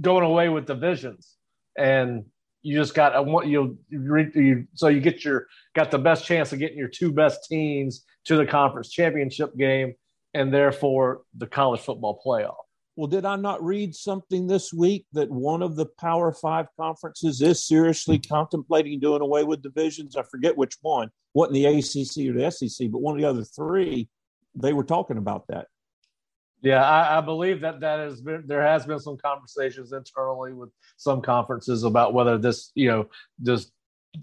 [0.00, 1.36] going away with divisions
[1.76, 2.24] and
[2.62, 6.52] you just got I want you, you so you get your got the best chance
[6.52, 9.94] of getting your two best teams to the conference championship game
[10.34, 12.56] and therefore the college football playoff.
[12.96, 17.40] Well, did I not read something this week that one of the Power Five conferences
[17.40, 20.16] is seriously contemplating doing away with divisions?
[20.16, 23.28] I forget which one, what in the ACC or the SEC, but one of the
[23.28, 24.08] other three,
[24.56, 25.68] they were talking about that.
[26.60, 30.70] Yeah, I, I, believe that that has been there has been some conversations internally with
[30.96, 33.08] some conferences about whether this, you know,
[33.44, 33.70] just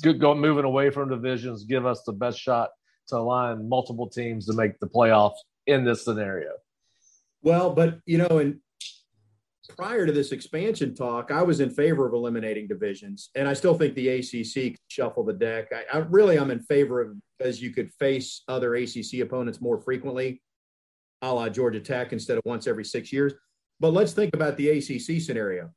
[0.02, 2.72] go moving away from divisions give us the best shot
[3.08, 6.52] to align multiple teams to make the playoffs in this scenario.
[7.42, 8.60] Well, but you know, and
[9.78, 13.76] prior to this expansion talk, I was in favor of eliminating divisions, and I still
[13.76, 15.72] think the ACC shuffle the deck.
[15.94, 20.42] I, really I'm in favor of because you could face other ACC opponents more frequently
[21.22, 23.34] a la Georgia Tech instead of once every six years.
[23.80, 25.72] But let's think about the ACC scenario.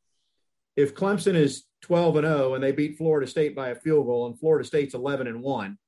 [0.77, 4.27] If Clemson is 12 and 0 and they beat Florida State by a field goal
[4.27, 5.79] and Florida State's 11 and 1,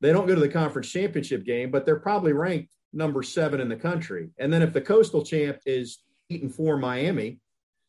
[0.00, 3.68] they don't go to the conference championship game, but they're probably ranked number seven in
[3.68, 4.30] the country.
[4.38, 7.40] And then if the coastal champ is 8 and 4 Miami,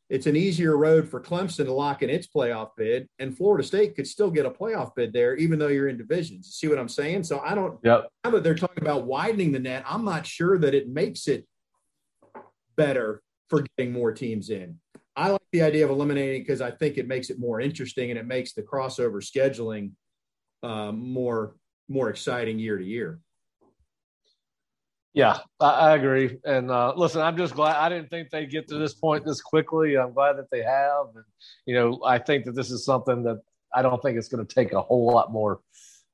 [0.10, 3.96] it's an easier road for Clemson to lock in its playoff bid, and Florida State
[3.96, 6.56] could still get a playoff bid there, even though you're in divisions.
[6.56, 7.24] See what I'm saying?
[7.24, 7.80] So I don't.
[7.84, 8.08] Yep.
[8.24, 11.48] Now that they're talking about widening the net, I'm not sure that it makes it
[12.76, 14.80] better for getting more teams in.
[15.16, 18.20] I like the idea of eliminating because I think it makes it more interesting and
[18.20, 19.92] it makes the crossover scheduling
[20.62, 21.56] uh, more
[21.88, 23.20] more exciting year to year.
[25.16, 26.38] Yeah, I, I agree.
[26.44, 29.42] And uh, listen, I'm just glad I didn't think they'd get to this point this
[29.42, 29.98] quickly.
[29.98, 31.08] I'm glad that they have.
[31.16, 31.24] And,
[31.66, 33.42] you know, I think that this is something that
[33.74, 35.62] I don't think it's going to take a whole lot more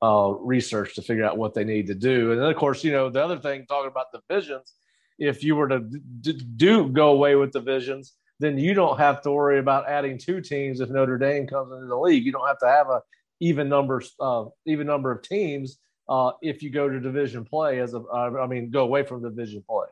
[0.04, 2.32] uh, research to figure out what they need to do.
[2.32, 4.76] And then, of course, you know, the other thing, talking about divisions,
[5.18, 5.80] if you were to
[6.22, 10.42] d- do go away with divisions, then you don't have to worry about adding two
[10.42, 12.24] teams if Notre Dame comes into the league.
[12.24, 13.02] You don't have to have a
[13.40, 17.94] even numbers, uh, even number of teams uh, if you go to division play as
[17.94, 19.88] a, uh, mean, go away from division play.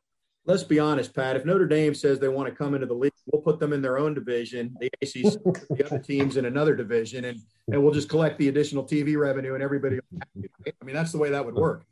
[0.45, 1.35] Let's be honest, Pat.
[1.35, 3.81] If Notre Dame says they want to come into the league, we'll put them in
[3.81, 4.75] their own division.
[4.79, 5.43] The ACC,
[5.77, 9.53] the other teams in another division, and and we'll just collect the additional TV revenue,
[9.53, 9.99] and everybody.
[10.15, 11.85] I mean, that's the way that would work.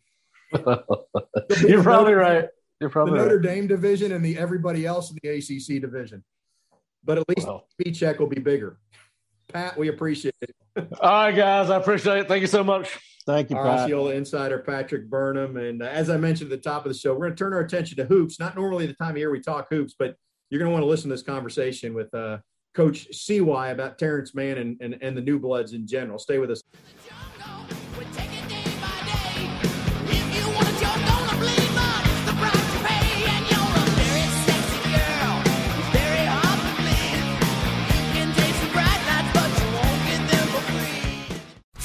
[1.61, 2.45] You're probably right.
[2.79, 3.43] You're probably the Notre right.
[3.43, 6.23] Dame division and the everybody else in the ACC division.
[7.03, 7.65] But at least Wow.
[7.77, 8.79] the check will be bigger.
[9.49, 10.55] Pat, we appreciate it.
[10.75, 11.69] All right, guys.
[11.69, 12.27] I appreciate it.
[12.27, 12.99] Thank you so much.
[13.27, 13.57] Thank you.
[13.57, 15.57] Osceola insider Patrick Burnham.
[15.57, 17.53] And uh, as I mentioned at the top of the show, we're going to turn
[17.53, 18.39] our attention to hoops.
[18.39, 20.15] Not normally the time of year we talk hoops, but
[20.49, 22.37] you're going to want to listen to this conversation with uh,
[22.73, 26.17] Coach CY about Terrence Mann and, and, and the new bloods in general.
[26.17, 26.63] Stay with us.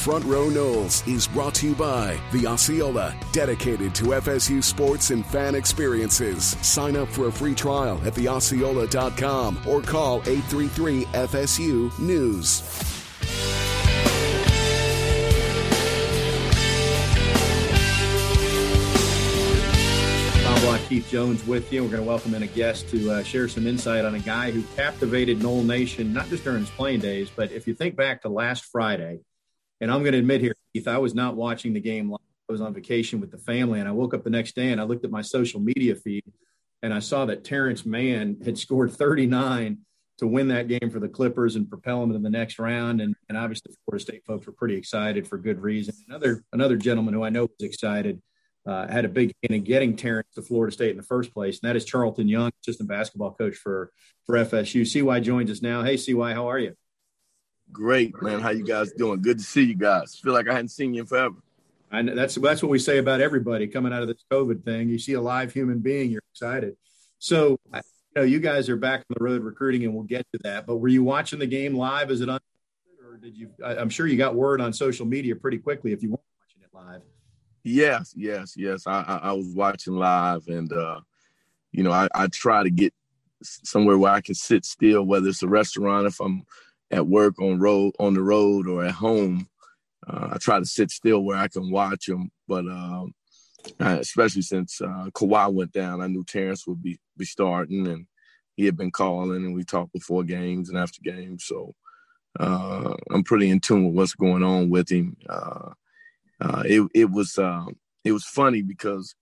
[0.03, 5.25] Front Row Noles is brought to you by the Osceola, dedicated to FSU sports and
[5.25, 6.57] fan experiences.
[6.61, 12.88] Sign up for a free trial at theosceola.com or call 833 FSU News.
[20.88, 21.83] Keith Jones with you.
[21.83, 24.51] We're going to welcome in a guest to uh, share some insight on a guy
[24.51, 28.21] who captivated Nole Nation, not just during his playing days, but if you think back
[28.23, 29.21] to last Friday,
[29.83, 32.21] and I'm going to admit here, Keith, I was not watching the game live.
[32.49, 34.81] I was on vacation with the family, and I woke up the next day and
[34.81, 36.25] I looked at my social media feed,
[36.83, 39.79] and I saw that Terrence Mann had scored 39
[40.18, 43.01] to win that game for the Clippers and propel them to the next round.
[43.01, 45.95] And, and obviously, Florida State folks were pretty excited for good reason.
[46.09, 48.23] Another another gentleman who I know was excited
[48.64, 51.59] uh, had a big hand in getting Terrence to Florida State in the first place,
[51.61, 53.90] and that is Charlton Young, assistant basketball coach for
[54.27, 54.87] for FSU.
[54.87, 55.83] CY joins us now.
[55.83, 56.77] Hey, CY, how are you?
[57.72, 58.40] Great, man.
[58.40, 59.22] How you guys doing?
[59.22, 60.14] Good to see you guys.
[60.14, 61.37] Feel like I hadn't seen you in forever.
[61.90, 64.88] I know that's that's what we say about everybody coming out of this COVID thing.
[64.88, 66.76] You see a live human being, you're excited.
[67.18, 67.80] So, you
[68.16, 70.66] know, you guys are back on the road recruiting, and we'll get to that.
[70.66, 72.11] But were you watching the game live?
[72.11, 72.40] Is it on,
[73.06, 73.50] or did you?
[73.64, 76.62] I, I'm sure you got word on social media pretty quickly if you weren't watching
[76.62, 77.02] it live.
[77.62, 78.87] Yes, yes, yes.
[78.87, 81.00] I, I, I was watching live, and uh,
[81.72, 82.94] you know, I, I try to get
[83.42, 86.44] somewhere where I can sit still, whether it's a restaurant, if I'm
[86.92, 89.48] at work on road on the road or at home.
[90.07, 93.14] Uh, I try to sit still where I can watch them, but um,
[93.81, 98.07] uh, especially since uh, Kawhi went down, I knew Terrence would be be starting, and
[98.57, 101.44] he had been calling, and we talked before games and after games.
[101.44, 101.74] So
[102.38, 105.16] uh, I'm pretty in tune with what's going on with him.
[105.28, 105.70] Uh,
[106.40, 109.14] uh, it it was um, it was funny because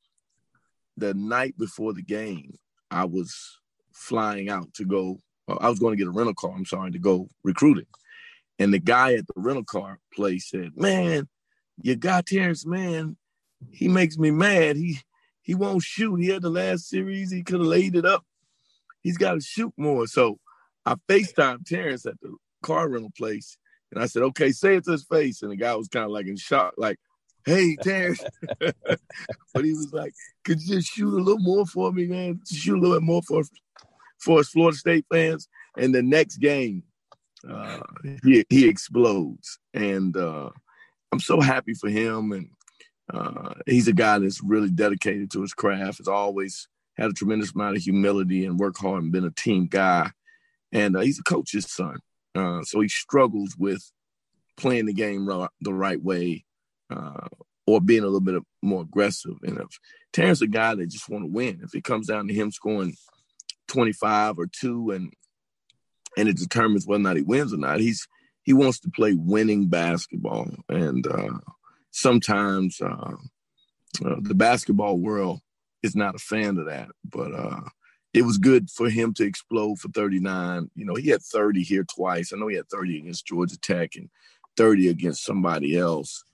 [0.96, 2.56] the night before the game,
[2.90, 3.59] I was
[3.92, 5.18] flying out to go.
[5.60, 6.52] I was going to get a rental car.
[6.54, 7.86] I'm sorry to go recruiting,
[8.58, 11.28] And the guy at the rental car place said, "Man,
[11.82, 13.16] you got Terrence Mann,
[13.70, 14.76] He makes me mad.
[14.76, 15.00] He
[15.42, 16.16] he won't shoot.
[16.16, 17.30] He had the last series.
[17.30, 18.24] He could have laid it up.
[19.02, 20.38] He's got to shoot more." So
[20.86, 23.56] I FaceTime Terrence at the car rental place,
[23.92, 26.10] and I said, "Okay, say it to his face." And the guy was kind of
[26.10, 26.98] like in shock, like,
[27.44, 28.22] "Hey, Terrence,"
[28.58, 32.40] but he was like, "Could you just shoot a little more for me, man?
[32.50, 33.42] Shoot a little bit more for
[34.20, 36.83] for us Florida State fans." And the next game,
[37.48, 37.80] uh,
[38.24, 40.50] he he explodes, and uh,
[41.12, 42.33] I'm so happy for him.
[42.33, 42.50] And
[43.12, 45.98] uh, he's a guy that's really dedicated to his craft.
[45.98, 49.66] Has always had a tremendous amount of humility and work hard and been a team
[49.66, 50.11] guy.
[50.72, 51.98] And uh, he's a coach's son,
[52.35, 53.90] uh, so he struggles with
[54.56, 55.26] playing the game
[55.61, 56.44] the right way
[56.90, 57.26] uh,
[57.66, 59.37] or being a little bit more aggressive.
[59.42, 59.78] And if
[60.42, 62.94] a guy that just want to win, if it comes down to him scoring
[63.70, 65.12] 25 or two and
[66.16, 67.80] and it determines whether or not he wins or not.
[67.80, 68.06] He's
[68.42, 71.38] he wants to play winning basketball, and uh,
[71.90, 73.14] sometimes uh,
[74.04, 75.40] uh, the basketball world
[75.83, 76.88] is not a fan of that.
[77.04, 77.61] But uh,
[78.12, 80.70] it was good for him to explode for 39.
[80.74, 82.33] You know, he had 30 here twice.
[82.33, 84.11] I know he had 30 against Georgia Tech and
[84.56, 86.24] 30 against somebody else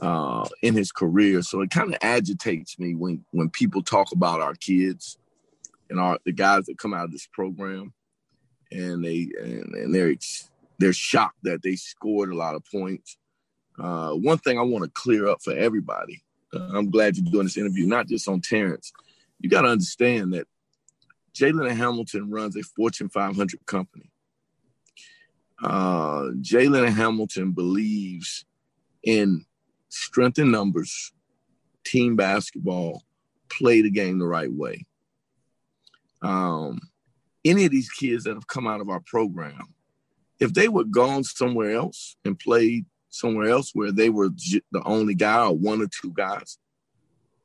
[0.00, 1.42] uh, in his career.
[1.42, 5.18] So it kind of agitates me when when people talk about our kids
[5.90, 7.92] and our the guys that come out of this program
[8.70, 10.14] and they and, and they're
[10.78, 13.16] they're shocked that they scored a lot of points.
[13.78, 16.22] Uh, one thing I want to clear up for everybody.
[16.54, 18.92] Uh, I'm glad you're doing this interview, not just on Terrence.
[19.40, 20.46] You got to understand that
[21.34, 24.10] Jalen Hamilton runs a Fortune 500 company.
[25.62, 28.44] Uh, Jalen Hamilton believes
[29.02, 29.44] in
[29.88, 31.12] strength in numbers,
[31.84, 33.02] team basketball,
[33.48, 34.86] play the game the right way.
[36.22, 36.80] Um,
[37.44, 39.74] any of these kids that have come out of our program,
[40.40, 45.14] if they were gone somewhere else and played somewhere else where they were the only
[45.14, 46.58] guy or one or two guys,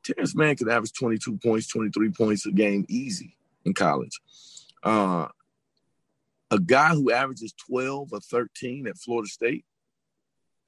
[0.03, 4.19] Terrence Mann could average 22 points, 23 points a game easy in college.
[4.84, 5.27] Uh,
[6.49, 9.65] a guy who averages 12 or 13 at Florida State,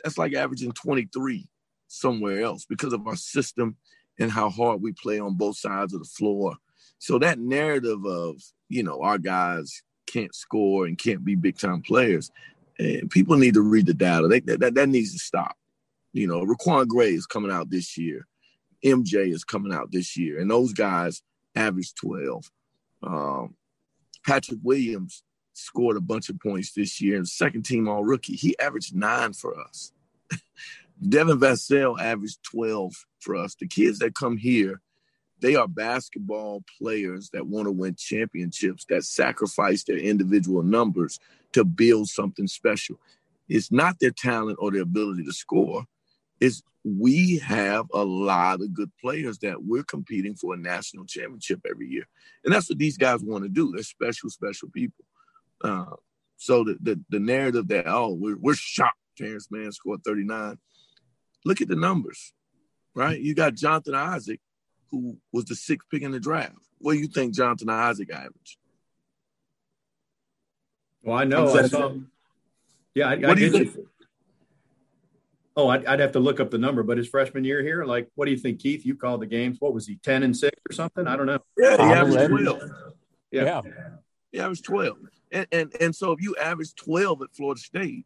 [0.04, 1.48] that's like averaging 23
[1.88, 3.76] somewhere else because of our system
[4.20, 6.56] and how hard we play on both sides of the floor.
[7.04, 11.82] So that narrative of, you know, our guys can't score and can't be big time
[11.82, 12.32] players,
[12.80, 14.30] and people need to read the data.
[14.30, 15.58] They, that, that needs to stop.
[16.13, 18.26] You know, RaiQuan Gray is coming out this year.
[18.86, 20.39] MJ is coming out this year.
[20.39, 21.22] And those guys
[21.58, 22.50] average 12.
[23.04, 23.56] Um,
[24.26, 28.38] Patrick Williams scored a bunch of points this year and second team all rookie.
[28.38, 29.92] He averaged nine for us.
[31.10, 33.56] Devin Vassell averaged 12 for us.
[33.56, 34.80] The kids that come here,
[35.44, 41.20] they are basketball players that want to win championships, that sacrifice their individual numbers
[41.52, 42.98] to build something special.
[43.50, 45.84] It's not their talent or their ability to score.
[46.40, 51.60] It's we have a lot of good players that we're competing for a national championship
[51.70, 52.08] every year.
[52.46, 53.74] And that's what these guys want to do.
[53.74, 55.04] They're special, special people.
[55.62, 55.96] Uh,
[56.38, 60.58] so the, the, the narrative that, oh, we're, we're shocked Terrence Mann scored 39.
[61.44, 62.34] Look at the numbers,
[62.96, 63.20] right?
[63.20, 64.40] You got Jonathan Isaac,
[64.94, 66.54] who was the sixth pick in the draft.
[66.78, 68.58] What do you think Jonathan Isaac averaged?
[71.02, 71.50] Well, I know.
[71.50, 71.96] I'm I saw,
[72.94, 73.88] yeah, I, I do you get think?
[75.56, 78.08] Oh, I'd, I'd have to look up the number, but his freshman year here, like,
[78.16, 78.86] what do you think, Keith?
[78.86, 79.58] You called the games.
[79.60, 81.08] What was he, ten and six or something?
[81.08, 81.40] I don't know.
[81.58, 82.62] Yeah, he I'm averaged 12.
[83.32, 83.44] Yeah.
[83.44, 83.62] yeah.
[84.32, 84.98] He averaged 12.
[85.32, 88.06] And, and, and so if you average 12 at Florida State,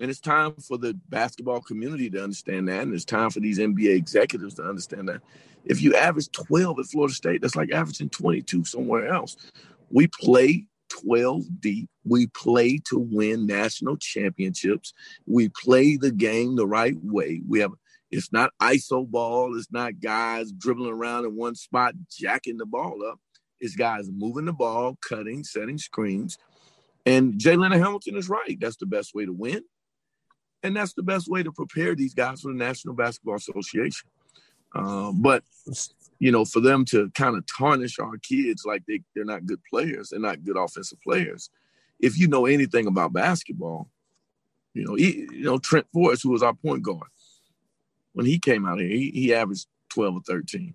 [0.00, 3.58] and it's time for the basketball community to understand that, and it's time for these
[3.58, 5.20] NBA executives to understand that.
[5.64, 9.36] If you average 12 at Florida State, that's like averaging 22 somewhere else.
[9.90, 11.88] We play 12 deep.
[12.04, 14.94] We play to win national championships.
[15.26, 17.42] We play the game the right way.
[17.46, 17.72] We have
[18.10, 23.04] it's not ISO ball, it's not guys dribbling around in one spot, jacking the ball
[23.06, 23.20] up.
[23.60, 26.38] It's guys moving the ball, cutting, setting screens.
[27.04, 28.56] And Jalen Hamilton is right.
[28.58, 29.62] That's the best way to win.
[30.62, 34.08] And that's the best way to prepare these guys for the National Basketball Association.
[34.74, 35.44] Uh, but
[36.18, 39.60] you know, for them to kind of tarnish our kids like they, they're not good
[39.70, 41.50] players, they're not good offensive players.
[42.00, 43.88] If you know anything about basketball,
[44.74, 47.08] you know, he, you know Trent Forrest, who was our point guard,
[48.12, 50.74] when he came out here, he, he averaged 12 or 13.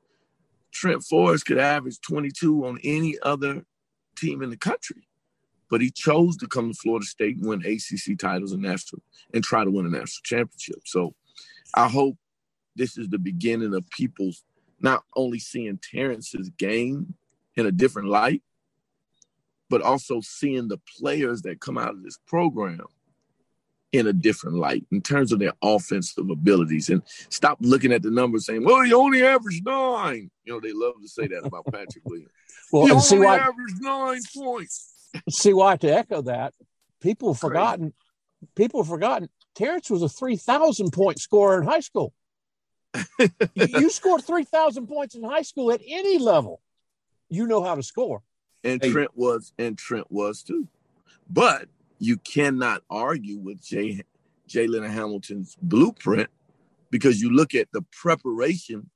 [0.72, 3.64] Trent Forrest could average 22 on any other
[4.18, 5.08] team in the country,
[5.74, 9.02] but he chose to come to Florida State and win ACC titles and national
[9.34, 10.82] and try to win a national championship.
[10.86, 11.16] So
[11.74, 12.16] I hope
[12.76, 14.44] this is the beginning of people's
[14.82, 17.16] not only seeing Terrence's game
[17.56, 18.44] in a different light,
[19.68, 22.86] but also seeing the players that come out of this program
[23.94, 28.12] in a different light in terms of their offensive abilities and stop looking at the
[28.12, 30.30] numbers saying, well, he only averaged nine.
[30.46, 32.30] You know, they love to say that about Patrick Williams.
[32.72, 34.93] Well, he only CY, averaged nine points.
[35.30, 36.54] CY to echo that,
[37.02, 37.94] people have forgotten.
[38.56, 39.30] People have forgotten.
[39.56, 42.14] Terrence was a three thousand point scorer in high school.
[43.20, 46.62] you, you scored three thousand points in high school at any level.
[47.30, 48.22] You know how to score.
[48.64, 48.92] And Hey.
[48.92, 50.68] Trent was, and Trent was too.
[51.30, 51.68] But
[52.00, 54.04] you cannot argue with Jay
[54.48, 56.30] Jay Leonard Hamilton's blueprint
[56.90, 58.90] because you look at the preparation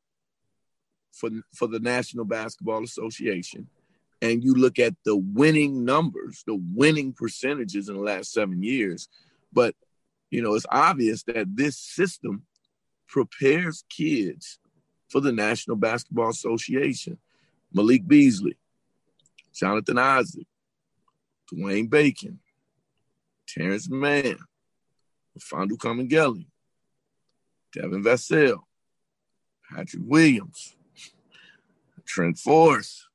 [1.11, 3.69] for for the National Basketball Association
[4.21, 9.07] and you look at the winning numbers, the winning percentages in the last seven years.
[9.53, 9.75] But
[10.29, 12.43] you know, it's obvious that this system
[13.07, 14.59] prepares kids
[15.09, 17.17] for the National Basketball Association.
[17.73, 18.57] Malik Beasley,
[19.53, 20.47] Jonathan Isaac,
[21.53, 22.39] Dwayne Bacon,
[23.47, 24.37] Terrence Mann,
[25.39, 26.45] Fondu Kabengele,
[27.73, 28.59] Devin Vassell,
[29.69, 30.75] Patrick Williams,
[32.05, 33.06] Trent Forrest.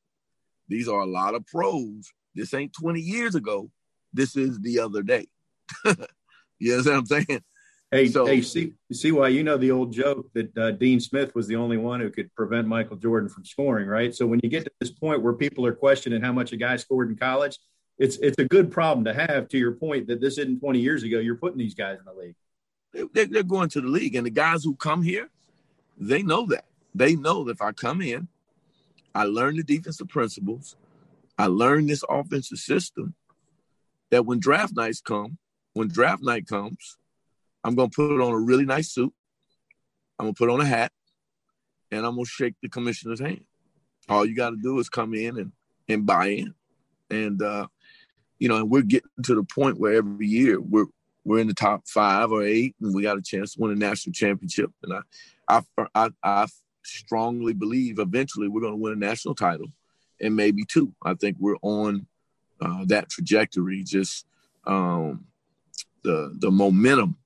[0.72, 2.10] These are a lot of pros.
[2.34, 3.70] This ain't 20 years ago.
[4.14, 5.26] This is the other day.
[5.84, 7.42] you know what I'm saying?
[7.90, 11.34] Hey, So- hey, see, see why you know the old joke that uh, Dean Smith
[11.34, 14.14] was the only one who could prevent Michael Jordan from scoring, right?
[14.14, 16.76] So when you get to this point where people are questioning how much a guy
[16.76, 17.58] scored in college,
[17.98, 19.48] it's it's a good problem to have.
[19.48, 22.14] To your point that this isn't 20 years ago, you're putting these guys in the
[22.18, 22.34] league.
[22.94, 24.14] They- they- they're going to the league.
[24.14, 25.28] And the guys who come here,
[25.98, 26.64] they know that.
[26.94, 28.28] They know that if I come in,
[29.14, 30.76] I learned the defensive principles,
[31.38, 33.14] I learned this offensive system,
[34.10, 35.38] that when draft nights come,
[35.74, 36.96] when draft night comes,
[37.64, 39.12] I'm going to put on a really nice suit.
[40.18, 40.92] I'm going to put on a hat
[41.90, 43.44] and I'm going to shake the commissioner's hand.
[44.08, 45.52] All you got to do is come in and,
[45.88, 46.54] and buy in.
[47.10, 47.68] And, uh,
[48.38, 50.86] you know, and we're getting to the point where every year we're,
[51.24, 53.76] we're in the top five or eight, and we got a chance to win a
[53.76, 54.72] national championship.
[54.82, 54.94] And
[55.48, 56.46] I, I, I, I
[56.85, 59.68] strongly believe eventually we're going to win a national title,
[60.20, 60.95] and maybe two.
[61.03, 62.07] I think we're on
[62.61, 63.83] uh, that trajectory.
[63.83, 64.26] Just
[64.66, 65.26] um,
[66.03, 67.16] the the momentum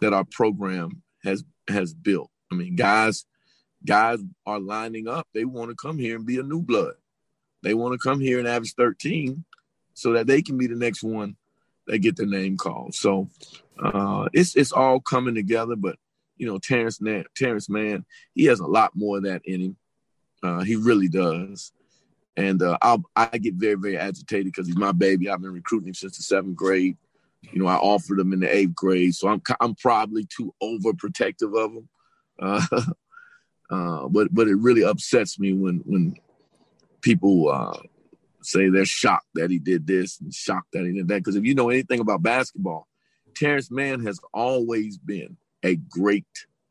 [0.00, 2.30] that our program has has built.
[2.50, 3.26] I mean, guys,
[3.84, 5.26] guys are lining up.
[5.34, 6.94] They want to come here and be a new blood.
[7.62, 9.44] They want to come here and average 13
[9.94, 11.36] so that they can be the next one
[11.86, 12.94] that get their name called.
[12.94, 13.28] So
[13.82, 15.76] uh, it's it's all coming together.
[15.76, 15.96] But
[16.38, 17.00] you know, Terrence
[17.36, 19.76] Terrence Mann, he has a lot more of that in him.
[20.42, 21.72] Uh, he really does.
[22.36, 25.28] And uh, I'll, I get very very agitated because he's my baby.
[25.28, 26.96] I've been recruiting him since the seventh grade.
[27.52, 31.56] You know, I offered him in the eighth grade, so I'm I'm probably too overprotective
[31.58, 31.88] of him.
[32.40, 32.66] Uh,
[33.70, 36.14] uh, but but it really upsets me when when
[37.00, 37.78] people uh,
[38.42, 41.18] say they're shocked that he did this and shocked that he did that.
[41.18, 42.86] Because if you know anything about basketball,
[43.34, 46.26] Terrence Mann has always been a great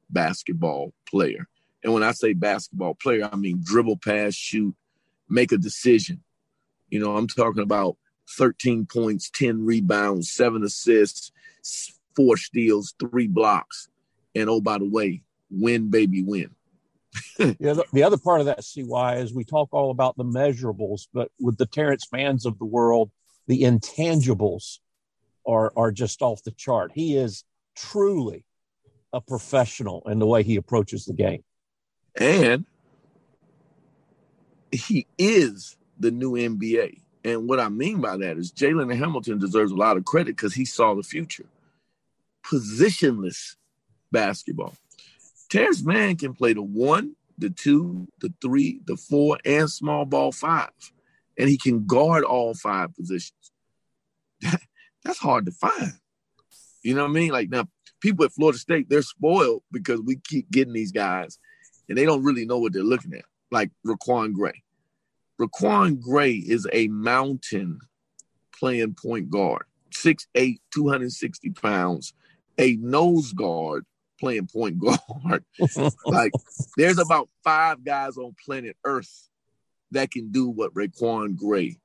[0.10, 1.48] basketball player.
[1.84, 4.76] And when I say basketball player, I mean dribble, pass, shoot,
[5.30, 6.24] make a decision.
[6.90, 7.98] You know, I'm talking about
[8.38, 11.32] 13 points, 10 rebounds, seven assists,
[12.16, 13.88] four steals, three blocks.
[14.36, 16.52] And oh, by the way, win, baby, win.
[17.38, 21.08] The other, the other part of that, CY, is we talk all about the measurables,
[21.14, 23.12] but with the Terrence Manns of the world,
[23.48, 24.80] the intangibles
[25.48, 26.92] are are just off the chart.
[26.94, 27.44] He is
[27.76, 28.44] truly
[29.14, 31.44] a professional in the way he approaches the game.
[32.20, 32.66] And
[34.72, 37.02] he is the new NBA.
[37.24, 40.54] And what I mean by that is Jalen Hamilton deserves a lot of credit because
[40.54, 41.46] he saw the future.
[42.46, 43.56] Positionless
[44.12, 44.74] basketball.
[45.50, 50.32] Terrence Mann can play the one, the two, the three, the four, and small ball
[50.32, 50.70] five.
[51.38, 53.52] And he can guard all five positions.
[55.04, 55.94] That's hard to find.
[56.82, 57.32] You know what I mean?
[57.32, 57.68] Like now,
[58.02, 61.40] people at Florida State, they're spoiled because we keep getting these guys
[61.90, 64.64] and they don't really know what they're looking at, like RaiQuan Gray.
[65.40, 67.80] RaiQuan Gray is a mountain
[68.58, 72.14] playing point guard, 6'8, 260 pounds,
[72.58, 73.86] a nose guard
[74.20, 75.44] playing point guard.
[76.06, 76.32] like,
[76.76, 79.30] there's about five guys on planet Earth
[79.92, 81.78] that can do what RaiQuan Gray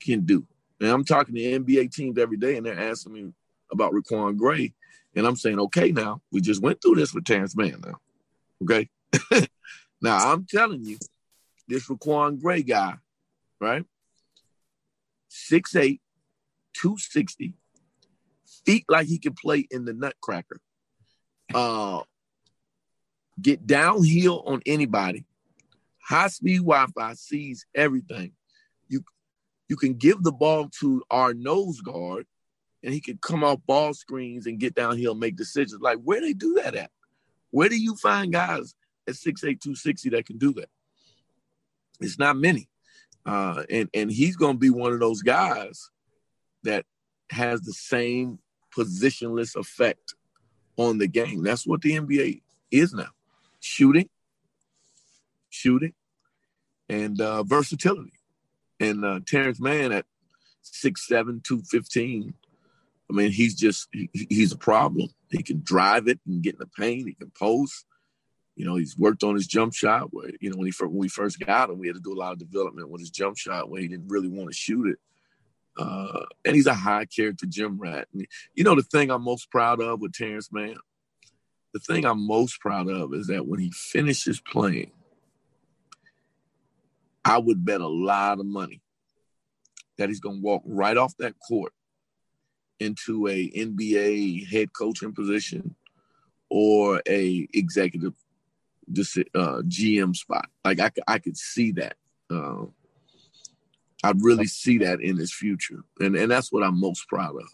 [0.00, 0.46] can do.
[0.80, 3.32] And I'm talking to NBA teams every day, and they're asking me
[3.70, 4.72] about RaiQuan Gray.
[5.14, 7.98] And I'm saying, okay, now we just went through this with Terrence Mann now.
[8.62, 8.88] Okay.
[10.00, 10.98] now I'm telling you,
[11.66, 12.94] this RaiQuan Gray guy,
[13.60, 13.84] right?
[15.30, 16.00] 6'8,
[16.74, 17.54] 260,
[18.64, 20.60] feet like he can play in the nutcracker.
[21.52, 22.00] Uh
[23.40, 25.24] get downhill on anybody.
[26.02, 28.32] High speed Wi-Fi sees everything.
[28.88, 29.02] You
[29.68, 32.26] you can give the ball to our nose guard
[32.82, 35.80] and he could come off ball screens and get downhill and make decisions.
[35.80, 36.90] Like where they do that at?
[37.50, 38.74] Where do you find guys
[39.08, 40.68] at 6'8", 260 that can do that?
[42.00, 42.68] It's not many.
[43.26, 45.90] Uh, and and he's going to be one of those guys
[46.62, 46.86] that
[47.30, 48.38] has the same
[48.76, 50.14] positionless effect
[50.76, 51.42] on the game.
[51.42, 53.10] That's what the NBA is now:
[53.60, 54.08] shooting,
[55.50, 55.92] shooting,
[56.88, 58.12] and uh, versatility.
[58.78, 60.06] And uh, Terrence Mann at
[60.64, 62.32] 6'7", 215,
[63.10, 65.08] I mean, he's just he, he's a problem.
[65.30, 67.08] He can drive it and get in the paint.
[67.08, 67.84] He can post.
[68.54, 70.12] You know, he's worked on his jump shot.
[70.12, 72.20] Where you know when he when we first got him, we had to do a
[72.20, 74.98] lot of development with his jump shot where he didn't really want to shoot it.
[75.76, 78.06] Uh, and he's a high character gym rat.
[78.12, 80.76] And, you know, the thing I'm most proud of with Terrence Mann,
[81.72, 84.90] the thing I'm most proud of is that when he finishes playing,
[87.24, 88.82] I would bet a lot of money
[89.96, 91.72] that he's going to walk right off that court
[92.80, 95.74] into a NBA head coaching position
[96.50, 98.14] or a executive
[98.90, 100.48] uh, GM spot.
[100.64, 101.96] Like I, I could see that.
[102.30, 102.66] Uh,
[104.02, 107.48] I really see that in his future, and and that's what I'm most proud of.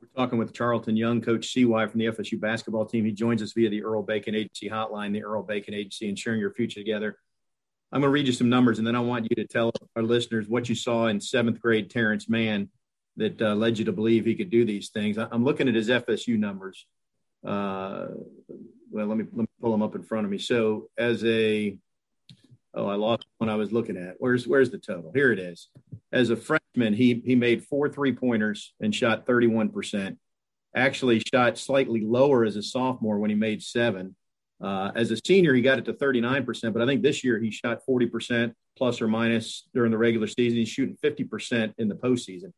[0.00, 3.04] We're talking with Charlton Young, Coach CY from the FSU basketball team.
[3.04, 6.52] He joins us via the Earl Bacon Agency hotline, the Earl Bacon Agency, ensuring your
[6.52, 7.18] future together.
[7.92, 10.02] I'm going to read you some numbers, and then I want you to tell our
[10.02, 12.70] listeners what you saw in seventh grade Terrence Mann
[13.16, 15.18] that uh, led you to believe he could do these things.
[15.18, 16.86] I'm looking at his FSU numbers.
[17.46, 18.06] Uh,
[18.90, 20.38] well, let me let me pull them up in front of me.
[20.38, 21.76] So as a
[22.74, 24.14] oh, I lost when I was looking at.
[24.18, 25.12] Where's where's the total?
[25.14, 25.68] Here it is.
[26.12, 30.18] As a freshman, he he made four three pointers and shot 31 percent.
[30.74, 34.16] Actually, shot slightly lower as a sophomore when he made seven.
[34.62, 37.38] Uh, as a senior, he got it to 39 percent, but I think this year
[37.38, 40.58] he shot 40 percent plus or minus during the regular season.
[40.58, 42.52] He's shooting 50 percent in the postseason.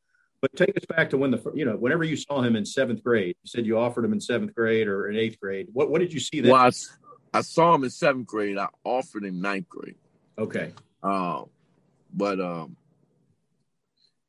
[0.44, 3.02] But take us back to when the you know whenever you saw him in seventh
[3.02, 3.34] grade.
[3.42, 5.68] You said you offered him in seventh grade or in eighth grade.
[5.72, 6.52] What what did you see there?
[6.52, 8.58] Well, I, I saw him in seventh grade.
[8.58, 9.94] I offered him ninth grade.
[10.36, 10.74] Okay.
[11.02, 11.46] Um,
[12.12, 12.76] but um,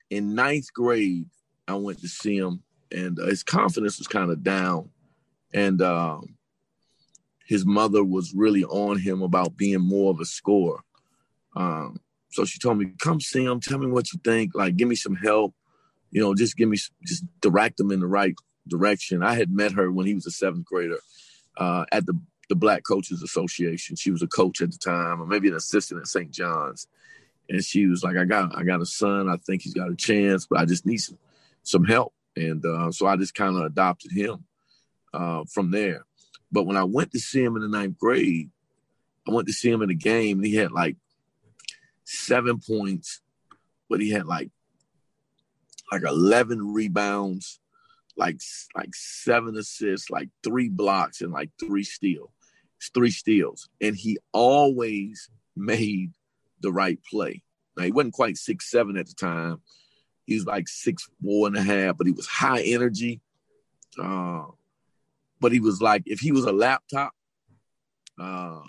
[0.10, 1.26] in ninth grade,
[1.68, 2.64] I went to see him,
[2.94, 4.92] and uh, his confidence was kind of down,
[5.54, 6.38] and um,
[7.46, 10.80] his mother was really on him about being more of a scorer.
[11.58, 12.00] Um,
[12.32, 13.60] so she told me, "Come see him.
[13.60, 14.56] Tell me what you think.
[14.56, 15.54] Like, give me some help.
[16.16, 18.34] You know, just give me, just direct him in the right
[18.70, 21.00] direction." I had met her when he was a seventh grader
[21.58, 23.98] uh, at the the Black Coaches Association.
[23.98, 26.32] She was a coach at the time, or maybe an assistant at St.
[26.32, 26.88] John's.
[27.50, 29.28] And she was like, "I got, I got a son.
[29.28, 31.18] I think he's got a chance, but I just need some,
[31.64, 34.46] some help." And uh, so I just kind of adopted him
[35.14, 36.06] uh, from there.
[36.50, 38.52] But when I went to see him in the ninth grade,
[39.28, 40.96] I went to see him in a game, and he had like
[42.06, 43.22] seven points,
[43.90, 44.50] but he had like
[45.92, 47.60] like eleven rebounds,
[48.16, 48.40] like
[48.76, 52.30] like seven assists, like three blocks, and like three steals
[52.94, 56.12] three steals, and he always made
[56.62, 57.42] the right play.
[57.78, 59.62] Now he wasn't quite six seven at the time.
[60.26, 63.22] He was like six four and a half, but he was high energy.
[64.02, 64.46] Uh,
[65.40, 67.14] but he was like if he was a laptop,
[68.20, 68.62] uh,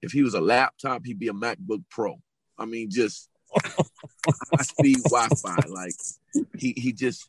[0.00, 2.20] if he was a laptop, he'd be a MacBook Pro.
[2.58, 5.68] I mean, just high speed Wi-Fi.
[5.68, 5.94] Like
[6.56, 7.28] he he just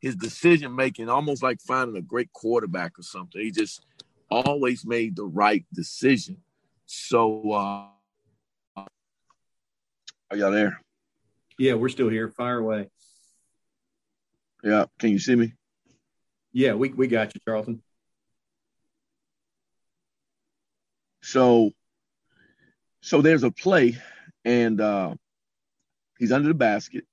[0.00, 3.40] his decision making, almost like finding a great quarterback or something.
[3.40, 3.84] He just
[4.30, 6.38] always made the right decision.
[6.86, 7.86] So, uh,
[8.76, 10.80] are y'all there?
[11.58, 12.28] Yeah, we're still here.
[12.28, 12.88] Fire away.
[14.64, 14.86] Yeah.
[14.98, 15.54] Can you see me?
[16.52, 17.82] Yeah, we, we got you, Charlton.
[21.22, 21.70] So,
[23.00, 23.96] so there's a play,
[24.44, 25.14] and uh,
[26.22, 27.04] he's under the basket,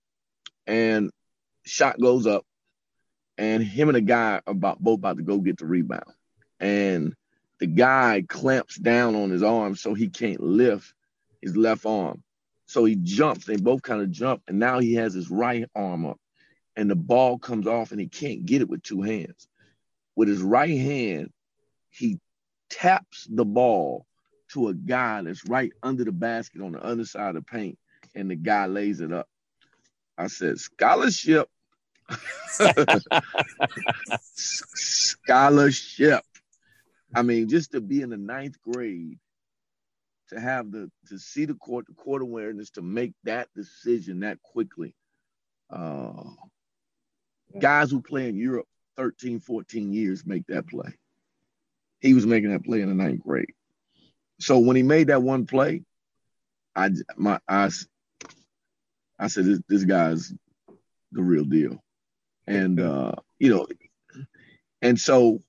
[0.67, 1.11] and
[1.65, 2.45] shot goes up,
[3.37, 6.13] and him and a guy about both about to go get the rebound
[6.59, 7.15] and
[7.59, 10.93] the guy clamps down on his arm so he can't lift
[11.41, 12.23] his left arm.
[12.65, 16.05] So he jumps, they both kind of jump, and now he has his right arm
[16.05, 16.19] up,
[16.75, 19.47] and the ball comes off, and he can't get it with two hands.
[20.15, 21.31] With his right hand,
[21.89, 22.19] he
[22.69, 24.05] taps the ball
[24.49, 27.79] to a guy that's right under the basket on the other side of the paint,
[28.15, 29.27] and the guy lays it up.
[30.17, 31.47] I said, scholarship.
[34.35, 36.23] scholarship.
[37.15, 39.17] I mean, just to be in the ninth grade,
[40.29, 44.41] to have the to see the court, the court awareness, to make that decision that
[44.43, 44.93] quickly.
[45.69, 46.23] Uh,
[47.57, 50.93] guys who play in Europe 13, 14 years make that play.
[51.99, 53.53] He was making that play in the ninth grade.
[54.39, 55.83] So when he made that one play,
[56.75, 57.69] I my I,
[59.19, 60.33] I said this, this guy's
[61.11, 61.83] the real deal.
[62.47, 63.67] And uh, you know,
[64.81, 65.39] and so,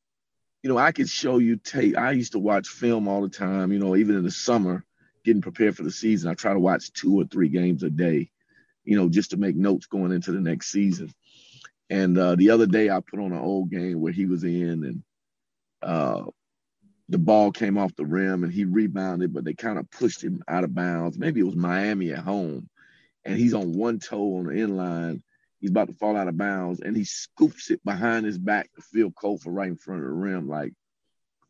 [0.63, 1.97] you know, I could show you tape.
[1.97, 4.85] I used to watch film all the time, you know, even in the summer,
[5.25, 6.31] getting prepared for the season.
[6.31, 8.31] I try to watch two or three games a day,
[8.85, 11.13] you know, just to make notes going into the next season.
[11.89, 14.85] And uh, the other day I put on an old game where he was in
[14.85, 15.03] and
[15.83, 16.25] uh,
[17.09, 20.43] the ball came off the rim and he rebounded, but they kind of pushed him
[20.47, 21.19] out of bounds.
[21.19, 22.69] Maybe it was Miami at home.
[23.25, 25.23] And he's on one toe on the end line.
[25.61, 28.83] He's about to fall out of bounds and he scoops it behind his back to
[28.83, 30.49] Phil Cofer right in front of the rim.
[30.49, 30.73] Like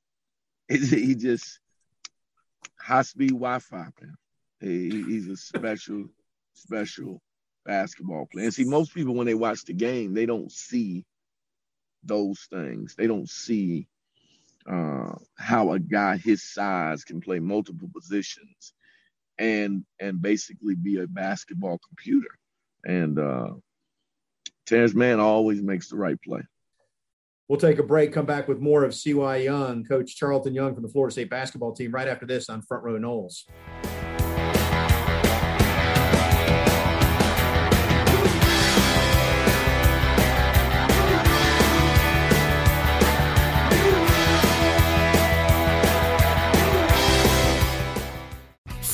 [0.69, 1.61] he just
[2.79, 4.15] high speed Wi Fi, man.
[4.61, 6.07] He, he's a special,
[6.55, 7.23] special
[7.65, 8.47] basketball player.
[8.47, 11.05] And see, most people, when they watch the game, they don't see
[12.03, 12.95] those things.
[12.97, 13.87] They don't see
[14.71, 18.75] uh, how a guy his size can play multiple positions
[19.41, 22.29] and and basically be a basketball computer.
[22.85, 23.55] And uh,
[24.67, 26.43] Terrence Mann always makes the right play.
[27.49, 30.85] We'll take a break, come back with more of CY Young, Coach Charlton Young from
[30.85, 33.45] the Florida State basketball team, right after this on Front Row Noles.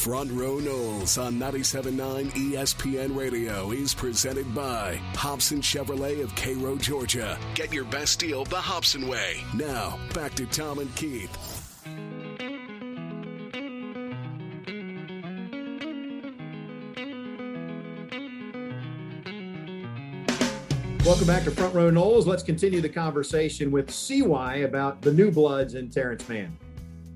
[0.07, 7.37] Front Row Noles on 97.9 ESPN Radio is presented by Hobson Chevrolet of Cairo, Georgia.
[7.57, 9.43] Get your best deal the Hobson way.
[9.53, 11.37] Now, back to Tom and Keith.
[21.05, 22.27] Welcome back to Front Row Noles.
[22.27, 26.57] Let's continue the conversation with CY about the new bloods and Terrence Mann.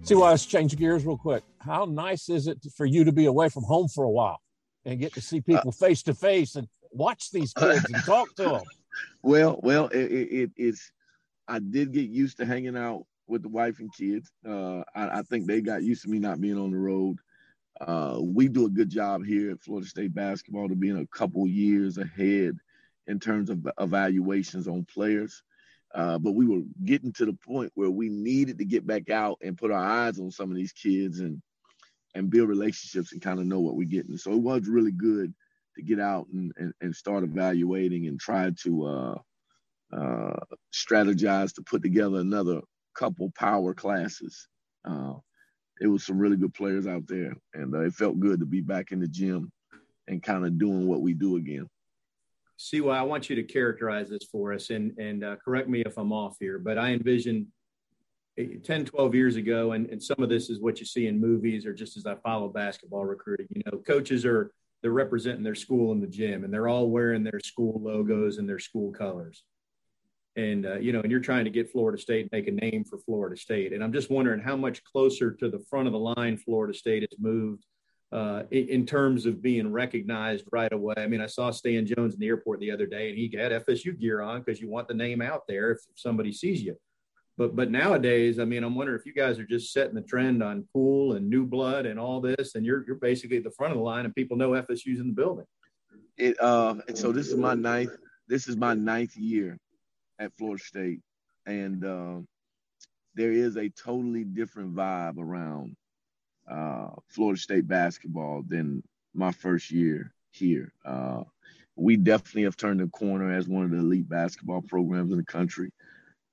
[0.02, 1.44] CY, why let's change gears real quick.
[1.60, 4.40] How nice is it for you to be away from home for a while
[4.84, 8.44] and get to see people face to face and watch these kids and talk to
[8.44, 8.62] them?
[9.22, 10.90] Well, well, it, it, it's.
[11.46, 14.30] I did get used to hanging out with the wife and kids.
[14.46, 17.16] Uh, I, I think they got used to me not being on the road.
[17.80, 21.46] Uh, we do a good job here at Florida State basketball to being a couple
[21.46, 22.56] years ahead
[23.06, 25.42] in terms of evaluations on players.
[25.94, 29.38] Uh, but we were getting to the point where we needed to get back out
[29.42, 31.40] and put our eyes on some of these kids and
[32.14, 34.16] and build relationships and kind of know what we're getting.
[34.16, 35.32] So it was really good
[35.76, 39.18] to get out and, and, and start evaluating and try to uh,
[39.96, 40.36] uh,
[40.74, 42.60] strategize to put together another
[42.94, 44.48] couple power classes.
[44.84, 45.14] Uh,
[45.80, 48.60] it was some really good players out there, and uh, it felt good to be
[48.60, 49.50] back in the gym
[50.08, 51.68] and kind of doing what we do again.
[52.56, 55.96] CY, I want you to characterize this for us and, and uh, correct me if
[55.96, 57.46] I'm off here, but I envision
[58.46, 61.66] 10, 12 years ago, and, and some of this is what you see in movies
[61.66, 65.92] or just as I follow basketball recruiting, you know, coaches are, they're representing their school
[65.92, 69.44] in the gym and they're all wearing their school logos and their school colors.
[70.36, 72.98] And, uh, you know, and you're trying to get Florida State, make a name for
[72.98, 73.72] Florida State.
[73.72, 77.02] And I'm just wondering how much closer to the front of the line Florida State
[77.02, 77.64] has moved
[78.12, 80.94] uh, in, in, terms of being recognized right away.
[80.96, 83.52] I mean, I saw Stan Jones in the airport the other day, and he had
[83.52, 86.76] FSU gear on because you want the name out there if, if, somebody sees you.
[87.40, 90.42] But but nowadays, I mean, I'm wondering if you guys are just setting the trend
[90.42, 93.72] on pool and new blood and all this, and you're you're basically at the front
[93.72, 95.46] of the line, and people know FSU's in the building.
[96.18, 97.96] It uh, and so this is my ninth.
[98.28, 99.56] This is my ninth year
[100.18, 101.00] at Florida State,
[101.46, 102.18] and uh,
[103.14, 105.76] there is a totally different vibe around
[106.46, 108.82] uh, Florida State basketball than
[109.14, 110.74] my first year here.
[110.84, 111.22] Uh,
[111.74, 115.24] we definitely have turned a corner as one of the elite basketball programs in the
[115.24, 115.72] country.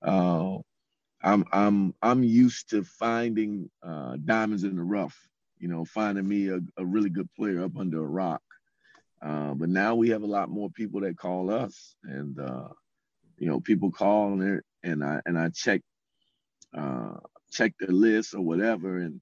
[0.01, 0.57] Uh,
[1.21, 5.17] I'm I'm I'm used to finding uh, diamonds in the rough.
[5.59, 8.41] You know, finding me a, a really good player up under a rock.
[9.21, 12.69] Uh, but now we have a lot more people that call us, and uh,
[13.37, 15.81] you know, people call and and I and I check
[17.51, 19.19] check the list or whatever, and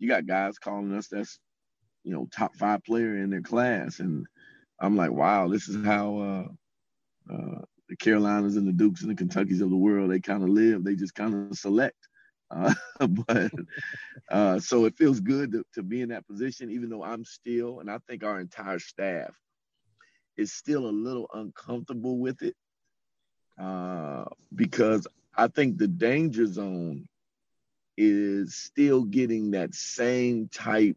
[0.00, 1.38] you got guys calling us that's
[2.02, 4.26] you know top five player in their class and
[4.80, 7.60] i'm like wow this is how uh, uh,
[8.00, 10.94] carolinas and the dukes and the kentuckys of the world they kind of live they
[10.94, 11.96] just kind of select.
[12.50, 12.74] Uh,
[13.26, 13.52] but
[14.30, 17.80] uh, so it feels good to, to be in that position even though i'm still
[17.80, 19.30] and i think our entire staff
[20.36, 22.56] is still a little uncomfortable with it
[23.60, 24.24] uh,
[24.54, 27.06] because i think the danger zone
[27.96, 30.96] is still getting that same type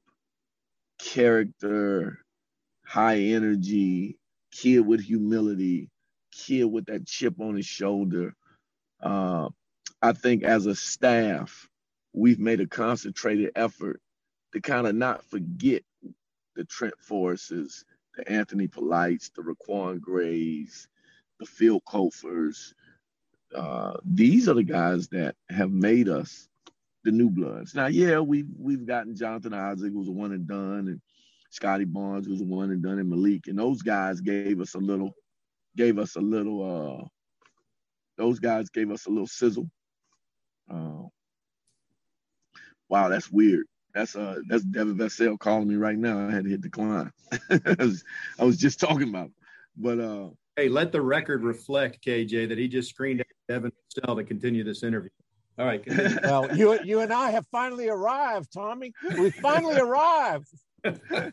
[1.04, 2.20] character,
[2.86, 4.18] high energy,
[4.52, 5.90] kid with humility,
[6.34, 8.36] kid with that chip on his shoulder.
[9.02, 9.50] Uh,
[10.02, 11.70] I think as a staff,
[12.14, 14.02] we've made a concentrated effort
[14.54, 15.84] to kind of not forget
[16.56, 17.84] the Trent Forrests
[18.16, 20.88] the Anthony Polites, the RaiQuan Grays,
[21.40, 22.74] the Phil Cofers.
[23.56, 26.48] Uh, these are the guys that have made us
[27.04, 27.76] the new bloods.
[27.76, 31.02] Now, yeah, we've we've gotten Jonathan Isaac, who's a one and done, and
[31.50, 34.80] Scottie Barnes, who's a one and done, and Malik, and those guys gave us a
[34.80, 35.14] little,
[35.76, 37.02] gave us a little.
[37.02, 37.08] Uh,
[38.18, 39.70] those guys gave us a little sizzle.
[40.72, 41.04] Uh,
[42.90, 43.66] wow, that's weird.
[43.94, 46.28] That's uh that's Devin Vassell calling me right now.
[46.28, 47.12] I had to hit decline.
[47.50, 48.04] I, was,
[48.40, 49.36] I was just talking about him.
[49.78, 54.18] But uh Hey, let the record reflect, KJ, that he just screened out Devin Vassell
[54.18, 55.10] to continue this interview.
[55.58, 55.84] All right.
[56.24, 58.94] Well, you you and I have finally arrived, Tommy.
[59.18, 60.48] We finally arrived.
[60.84, 61.30] yeah,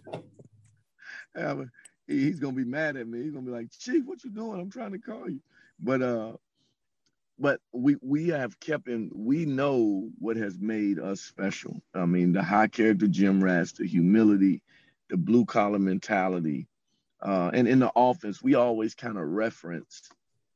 [1.34, 1.66] but
[2.10, 3.22] he- he's gonna be mad at me.
[3.22, 4.60] He's gonna be like, Chief, what you doing?
[4.60, 5.40] I'm trying to call you.
[5.78, 6.32] But uh
[7.38, 11.82] but we we have kept in we know what has made us special.
[11.94, 14.62] I mean, the high character gym rats, the humility,
[15.08, 16.68] the blue collar mentality.
[17.22, 20.12] Uh, and in the offense, we always kind of referenced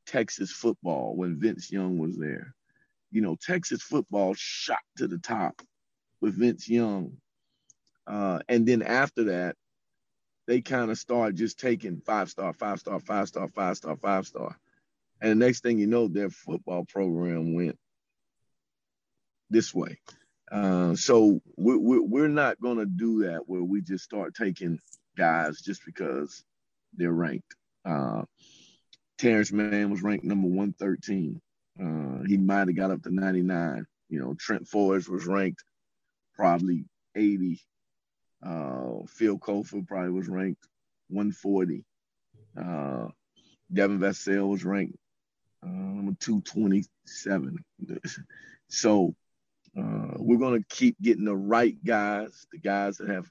[0.07, 2.55] Texas football when Vince Young was there.
[3.11, 5.61] You know, Texas football shot to the top
[6.21, 7.17] with Vince Young.
[8.07, 9.55] Uh, and then after that,
[10.47, 14.27] they kind of started just taking five star, five star, five star, five star, five
[14.27, 14.57] star.
[15.21, 17.77] And the next thing you know, their football program went
[19.49, 19.99] this way.
[20.51, 24.79] Uh, so we're, we're, we're not going to do that where we just start taking
[25.17, 26.43] guys just because
[26.93, 27.55] they're ranked.
[27.83, 28.23] Uh,
[29.17, 31.41] Terrence Mann was ranked number 113.
[31.79, 33.85] Uh, he might have got up to 99.
[34.09, 35.63] You know, Trent Forrest was ranked
[36.35, 36.85] probably
[37.15, 37.59] 80.
[38.43, 40.67] Uh, Phil Cofer probably was ranked
[41.09, 41.83] 140.
[42.57, 43.07] Uh,
[43.73, 44.97] Devin Vassell was ranked
[45.63, 47.63] uh, number 227.
[48.67, 49.15] so
[49.77, 53.29] uh, we're going to keep getting the right guys, the guys that have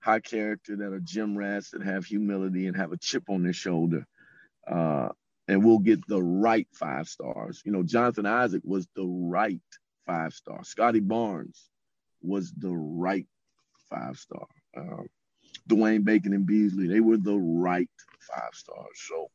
[0.00, 3.52] high character, that are gym rats, that have humility and have a chip on their
[3.52, 4.06] shoulder.
[4.66, 5.08] Uh,
[5.48, 7.62] and we'll get the right five stars.
[7.64, 9.60] You know, Jonathan Isaac was the right
[10.06, 10.64] five star.
[10.64, 11.68] Scottie Barnes
[12.20, 13.26] was the right
[13.90, 14.46] five star.
[14.76, 15.06] Um,
[15.68, 17.88] Dwayne Bacon and Beasley, they were the right
[18.20, 19.00] five stars.
[19.08, 19.30] So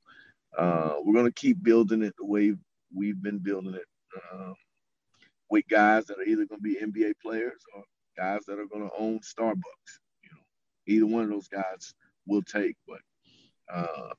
[0.58, 2.54] uh, we're going to keep building it the way
[2.94, 3.86] we've been building it
[4.34, 4.56] um,
[5.50, 7.84] with guys that are either going to be NBA players or
[8.18, 10.00] guys that are going to own Starbucks.
[10.24, 10.42] You know,
[10.88, 11.94] either one of those guys
[12.26, 12.76] will take.
[12.88, 13.00] But
[13.74, 14.14] uh,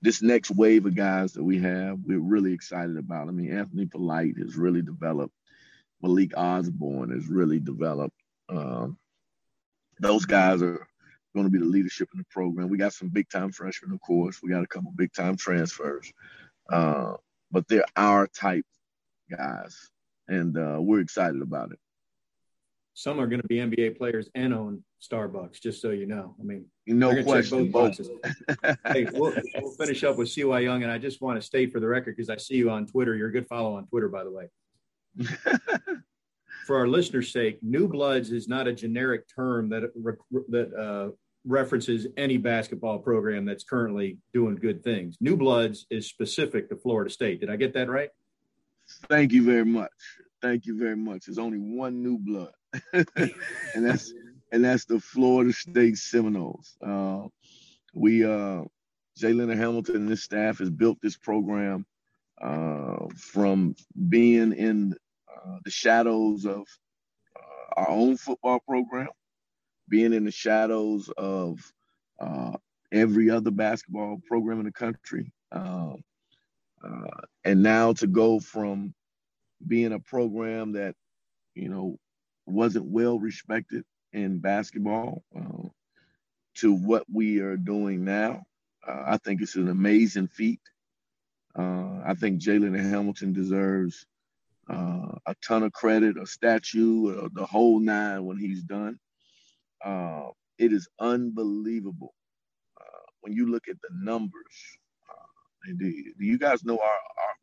[0.00, 3.28] this next wave of guys that we have, we're really excited about.
[3.28, 5.34] I mean, Anthony Polite has really developed.
[6.02, 8.16] Malik Osborne has really developed.
[8.48, 8.98] Um,
[10.02, 10.86] those guys are
[11.34, 12.68] going to be the leadership in the program.
[12.68, 14.40] We got some big time freshmen, of course.
[14.42, 16.12] We got a couple big time transfers,
[16.70, 17.14] uh,
[17.50, 18.66] but they're our type
[19.30, 19.90] guys,
[20.28, 21.78] and uh, we're excited about it.
[22.94, 26.34] Some are going to be NBA players and own Starbucks, just so you know.
[26.38, 27.70] I mean, No they're gonna check question.
[27.70, 28.20] both Both.
[28.60, 28.78] boxes.
[28.88, 31.80] hey, we'll, we'll finish up with CY Young, and I just want to state for
[31.80, 33.14] the record because I see you on Twitter.
[33.14, 34.48] You're a good follow on Twitter, by the way.
[36.66, 39.82] For our listeners' sake, New Bloods is not a generic term that
[40.48, 41.10] that uh,
[41.44, 45.16] references any basketball program that's currently doing good things.
[45.20, 47.40] New Bloods is specific to Florida State.
[47.40, 48.10] Did I get that right?
[49.08, 49.90] Thank you very much.
[50.40, 51.26] Thank you very much.
[51.26, 52.52] There's only one new blood,
[52.92, 54.12] and that's
[54.52, 56.76] and that's the Florida State Seminoles.
[56.84, 57.26] Uh,
[57.94, 58.62] we uh,
[59.16, 61.86] Jay Leonard Hamilton and his staff has built this program
[62.40, 63.76] uh, from
[64.08, 64.94] being in
[65.36, 66.66] uh, the shadows of
[67.36, 69.08] uh, our own football program,
[69.88, 71.60] being in the shadows of
[72.20, 72.52] uh,
[72.92, 75.32] every other basketball program in the country.
[75.50, 75.94] Uh,
[76.84, 78.94] uh, and now to go from
[79.66, 80.94] being a program that
[81.54, 81.98] you know
[82.46, 85.68] wasn't well respected in basketball uh,
[86.54, 88.42] to what we are doing now,
[88.86, 90.60] uh, I think it's an amazing feat.
[92.04, 94.06] I think Jalen Hamilton deserves
[94.68, 98.98] uh, a ton of credit, a statue, uh, the whole nine when he's done.
[99.84, 102.14] Uh, it is unbelievable
[102.80, 102.84] uh,
[103.22, 104.32] when you look at the numbers.
[105.10, 105.86] Uh, and do,
[106.18, 107.34] you guys know our, our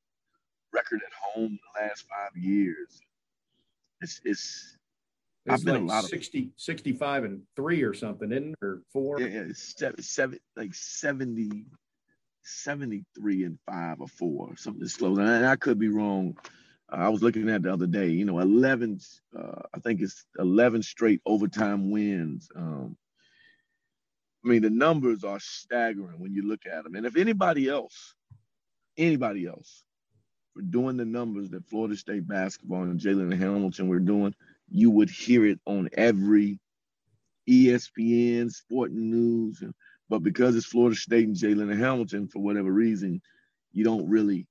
[0.74, 3.01] record at home the last five years?
[4.01, 4.78] It's it's
[5.45, 6.09] It's I've been a like lot of-
[6.57, 8.65] 65 and three or something, isn't it?
[8.65, 9.20] Or four?
[9.20, 11.65] yeah, yeah, it's seven, seven like 70,
[12.43, 15.17] 73 and five or four, something close.
[15.17, 16.38] And I could be wrong.
[16.91, 18.99] Uh, I was looking at the other day, you know, 11,
[19.37, 22.49] uh, I think it's 11 straight overtime wins.
[22.55, 22.97] Um,
[24.45, 26.95] I mean, the numbers are staggering when you look at them.
[26.95, 28.15] And if anybody else,
[28.97, 29.83] anybody else,
[30.53, 34.35] for doing the numbers that Florida State basketball and Jalen Hamilton were doing,
[34.69, 36.59] you would hear it on every
[37.49, 39.63] ESPN, Sporting News,
[40.09, 43.21] But because it's Florida State and Jalen Hamilton, for whatever reason,
[43.73, 44.47] you don't really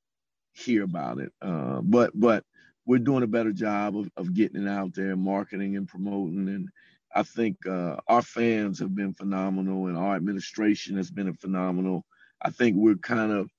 [0.59, 1.33] hear about it.
[1.41, 2.45] Uh, but but
[2.87, 6.49] we're doing a better job of, of getting it out there, marketing and promoting.
[6.49, 6.69] And
[7.15, 12.05] I think uh, our fans have been phenomenal, and our administration has been phenomenal.
[12.43, 13.51] I think we're kind of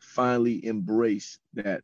[0.00, 1.82] finally embraced that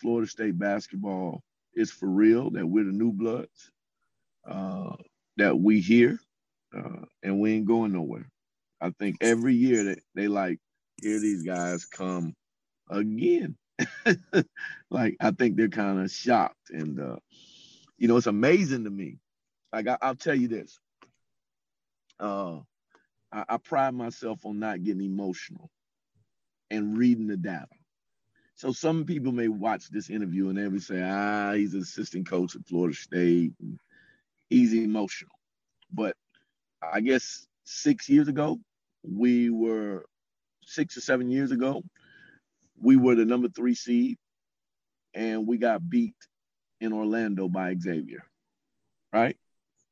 [0.00, 1.42] Florida State basketball
[1.74, 3.70] is for real, that we're the new bloods,
[4.46, 4.96] uh,
[5.36, 6.18] that we here,
[6.76, 8.28] uh, and we ain't going nowhere.
[8.80, 10.58] I think every year that they like,
[11.00, 12.34] hear these guys come
[12.90, 13.56] again.
[14.90, 17.16] like I think they're kind of shocked, and uh,
[17.98, 19.18] you know it's amazing to me.
[19.72, 20.78] Like I, will tell you this,
[22.20, 22.58] uh,
[23.32, 25.70] I, I pride myself on not getting emotional
[26.70, 27.66] and reading the data.
[28.56, 32.54] So some people may watch this interview and they say, ah, he's an assistant coach
[32.54, 33.52] at Florida State.
[34.48, 35.34] He's emotional.
[35.92, 36.16] But
[36.80, 38.60] I guess six years ago,
[39.02, 40.06] we were
[40.64, 41.82] six or seven years ago,
[42.80, 44.18] we were the number three seed
[45.14, 46.16] and we got beat
[46.80, 48.24] in Orlando by Xavier.
[49.12, 49.36] Right?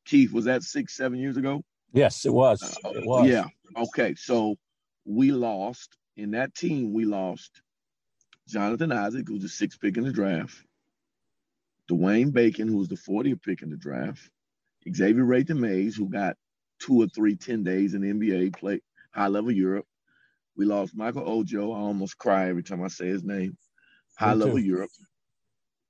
[0.05, 1.63] Keith, was that six, seven years ago?
[1.93, 2.61] Yes, it was.
[2.83, 3.27] Uh, it was.
[3.27, 3.45] Yeah.
[3.77, 4.15] Okay.
[4.15, 4.57] So
[5.05, 6.93] we lost in that team.
[6.93, 7.61] We lost
[8.47, 10.57] Jonathan Isaac, who was the sixth pick in the draft.
[11.89, 14.29] Dwayne Bacon, who was the 40th pick in the draft.
[14.91, 16.35] Xavier Rathan-Mayes, who got
[16.79, 18.81] two or three 10 days in the NBA, played
[19.13, 19.85] high level Europe.
[20.55, 21.71] We lost Michael Ojo.
[21.71, 23.57] I almost cry every time I say his name.
[24.17, 24.91] High level Europe.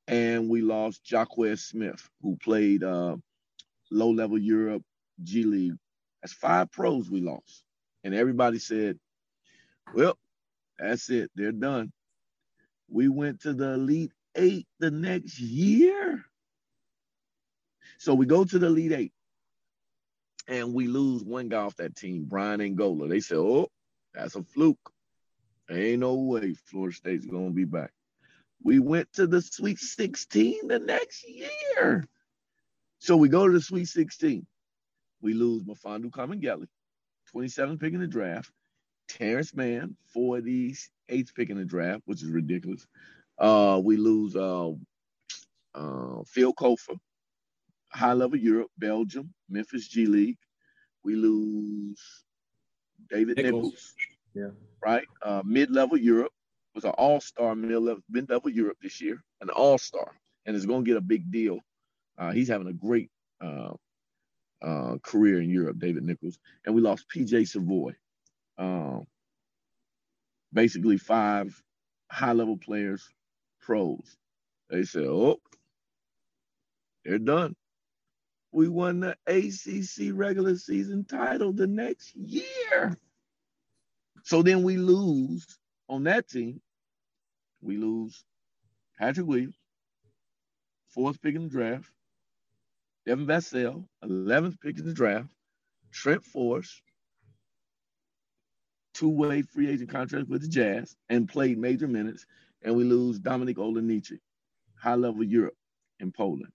[0.08, 3.18] And we lost Jarquez Smith, who played uh,
[3.92, 4.84] low level Europe,
[5.22, 5.76] G League.
[6.22, 7.64] That's five pros we lost.
[8.04, 8.98] And everybody said,
[9.94, 10.18] well,
[10.80, 11.32] that's it.
[11.36, 11.92] They're done.
[12.90, 16.24] We went to the Elite Eight the next year.
[17.98, 19.14] So we go to the Elite Eight
[20.48, 23.08] and we lose one guy off that team, Braian Angola.
[23.08, 23.70] They said, oh,
[24.14, 24.92] that's a fluke.
[25.70, 27.92] Ain't no way Florida State's to be back.
[28.64, 32.06] We went to the Sweet 16 the next year.
[33.00, 34.46] So we go to the Sweet 16.
[35.22, 36.68] We lose Mfiondu Kabengele,
[37.34, 38.52] 27th pick in the draft.
[39.08, 42.86] Terrence Mann, 48th pick in the draft, which is ridiculous.
[43.38, 44.72] Uh, we lose uh,
[45.76, 46.98] uh, Phil Cofer,
[47.90, 50.38] high level Europe, Belgium, Memphis G League.
[51.04, 52.00] We lose
[53.10, 53.64] David Nichols.
[53.64, 53.94] Nichols,
[54.36, 54.50] Yeah.
[54.84, 55.06] right?
[55.22, 56.32] Uh, mid level Europe
[56.76, 60.16] was an all star mid level Europe this year, an all star,
[60.46, 61.60] and is going to get a big deal.
[62.18, 63.10] Uh, he's having a great
[63.42, 63.74] uh,
[64.62, 66.40] uh, career in Europe, David Nichols.
[66.66, 67.94] And we lost PJ Savoy.
[68.58, 69.06] Um,
[70.54, 71.62] basically, five
[72.12, 73.08] high level players,
[73.62, 74.18] pros.
[74.70, 75.40] They said, oh,
[77.04, 77.56] they're done.
[78.54, 82.96] We won the ACC regular season title the next year.
[84.24, 85.46] So then we lose
[85.90, 86.62] on that team.
[87.62, 88.24] We lose
[89.00, 89.56] Patrick Williams,
[90.90, 91.90] fourth pick in the draft.
[93.08, 95.30] Devin Vassell, 11th pick in the draft.
[95.92, 96.82] Trent Forrest,
[98.94, 102.26] two-way free agent contract with the Jazz, and played major minutes.
[102.62, 104.20] And we lose Dominic Olejniczak,
[104.80, 105.58] high-level Europe
[106.00, 106.52] in Poland.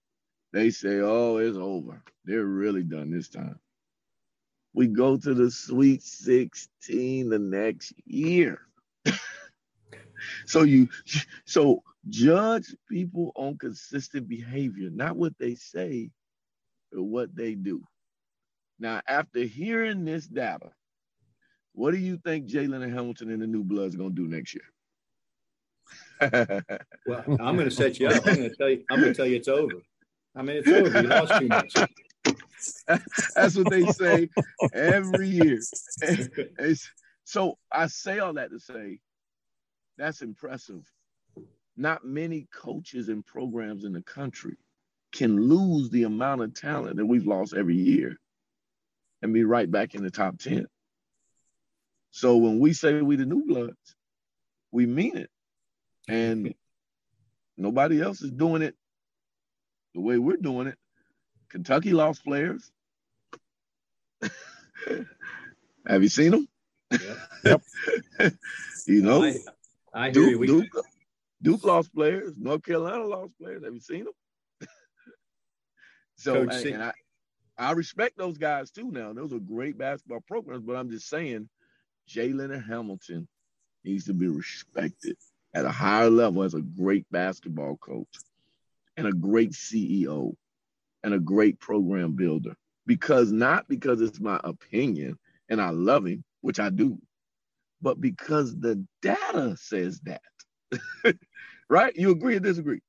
[0.53, 2.03] They say, oh, it's over.
[2.25, 3.59] They're really done this time.
[4.75, 8.61] We go to the Sweet 16 the next year.
[10.47, 10.89] so you
[11.45, 16.11] so judge people on consistent behavior, not what they say,
[16.93, 17.83] but what they do.
[18.79, 20.71] Now, after hearing this data,
[21.73, 24.65] what do you think Jalen and Hamilton and the New Bloods gonna do next year?
[27.07, 28.27] Well, I'm going to set you up.
[28.27, 28.85] I'm going to tell you.
[28.91, 29.77] I'm going to tell you it's over.
[30.39, 31.03] I mean, it's over.
[31.03, 31.75] You lost too much.
[33.35, 34.31] That's what they say
[34.73, 35.59] every year.
[36.03, 36.89] It's-
[37.25, 39.01] so I say all that to say
[39.99, 40.83] that's impressive.
[41.77, 44.57] Not many coaches and programs in the country
[45.13, 48.17] can lose the amount of talent that we've lost every year
[49.21, 50.67] and be right back in the top 10.
[52.13, 53.95] So when we say we the new bloods,
[54.71, 55.31] we mean it.
[56.09, 56.55] And
[57.59, 58.75] nobody else is doing it
[59.99, 60.79] the way we're doing it.
[61.49, 62.71] Kentucky lost players.
[65.87, 66.49] Have you seen them?
[67.45, 67.63] Yep.
[68.87, 69.35] you know, I,
[69.93, 70.47] I hear you.
[70.47, 70.85] Duke, Duke,
[71.43, 72.35] Duke lost players.
[72.39, 73.65] North Carolina lost players.
[73.65, 74.13] Have you seen them?
[76.17, 76.93] so, Coach and, and I,
[77.59, 78.93] I respect those guys too.
[78.93, 81.49] Now, those are great basketball programs, but I'm just saying,
[82.09, 83.27] Jalen and Hamilton
[83.85, 85.17] needs to be respected
[85.55, 88.07] at a higher level as a great basketball coach
[88.99, 90.35] and a great CEO
[91.05, 92.55] and a great program builder.
[92.87, 95.19] Because not because it's my opinion
[95.49, 96.99] and I love him, which I do,
[97.81, 100.21] but because the data says that.
[101.71, 101.95] right?
[101.97, 102.81] You agree or disagree?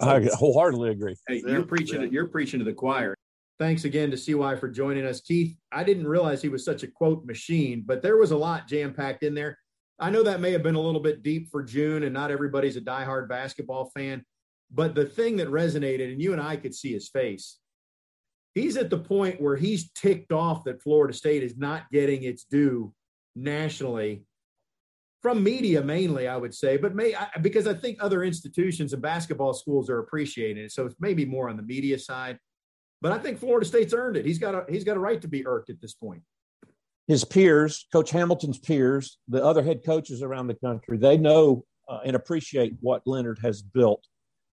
[0.00, 1.16] I wholeheartedly agree.
[1.26, 2.02] Hey, you're preaching.
[2.02, 3.16] To, you're preaching to the choir.
[3.58, 5.56] Thanks again to CY for joining us, Keith.
[5.72, 8.94] I didn't realize he was such a quote machine, but there was a lot jam
[8.94, 9.58] packed in there.
[9.98, 12.76] I know that may have been a little bit deep for June, and not everybody's
[12.76, 14.24] a diehard basketball fan.
[14.70, 17.58] But the thing that resonated, and you and I could see his face,
[18.54, 22.44] he's at the point where he's ticked off that Florida State is not getting its
[22.44, 22.92] due
[23.34, 24.24] nationally
[25.22, 29.52] from media mainly, I would say, but may because I think other institutions and basketball
[29.52, 30.72] schools are appreciating it.
[30.72, 32.38] So it's maybe more on the media side.
[33.00, 34.26] But I think Florida State's earned it.
[34.26, 36.22] He's got a he's got a right to be irked at this point.
[37.06, 42.00] His peers, Coach Hamilton's peers, the other head coaches around the country, they know uh,
[42.04, 44.06] and appreciate what Leonard has built.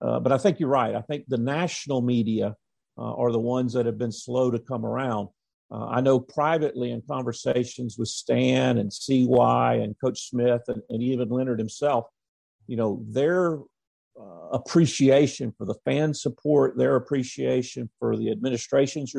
[0.05, 0.95] Uh, but I think you're right.
[0.95, 2.55] I think the national media
[2.97, 5.29] uh, are the ones that have been slow to come around.
[5.71, 11.01] Uh, I know privately in conversations with Stan and CY and Coach Smith and, and
[11.01, 12.05] even Leonard himself,
[12.67, 13.57] you know, their
[14.19, 19.13] uh, appreciation for the fan support, their appreciation for the administration's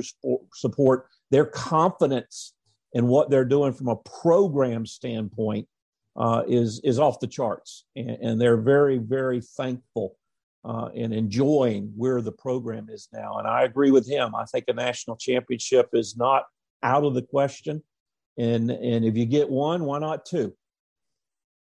[0.54, 2.54] support, their confidence
[2.92, 5.66] in what they're doing from a program standpoint
[6.14, 10.16] uh, is is off the charts, and, and they're very very thankful
[10.66, 13.38] uh, and enjoying where the program is now.
[13.38, 14.34] And I agree with him.
[14.34, 16.42] I think a national championship is not
[16.82, 17.82] out of the question,
[18.36, 20.54] and and if you get one, why not two?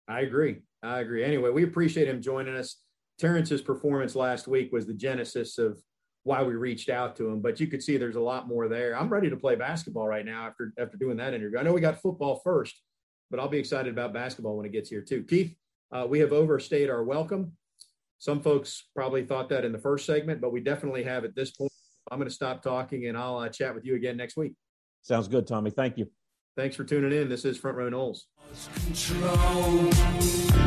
[0.08, 0.62] I agree.
[0.82, 1.24] I agree.
[1.24, 2.78] Anyway, we appreciate him joining us.
[3.20, 5.78] Terrence's performance last week was the genesis of
[6.24, 7.42] why we reached out to him.
[7.42, 8.98] But you could see there's a lot more there.
[8.98, 11.60] I'm ready to play basketball right now after after doing that interview.
[11.60, 12.82] I know we got football first,
[13.30, 15.24] but I'll be excited about basketball when it gets here too.
[15.24, 15.54] Keith,
[15.92, 17.52] uh, we have overstayed our welcome.
[18.26, 21.52] Some folks probably thought that in the first segment, but we definitely have at this
[21.52, 21.72] point.
[22.10, 24.54] I'm going to stop talking and I'll uh, chat with you again next week.
[25.04, 25.70] Sounds good, Tommy.
[25.70, 26.10] Thank you.
[26.58, 27.30] Thanks for tuning in.
[27.30, 28.24] This is Front Row Noles.
[28.88, 30.65] Control.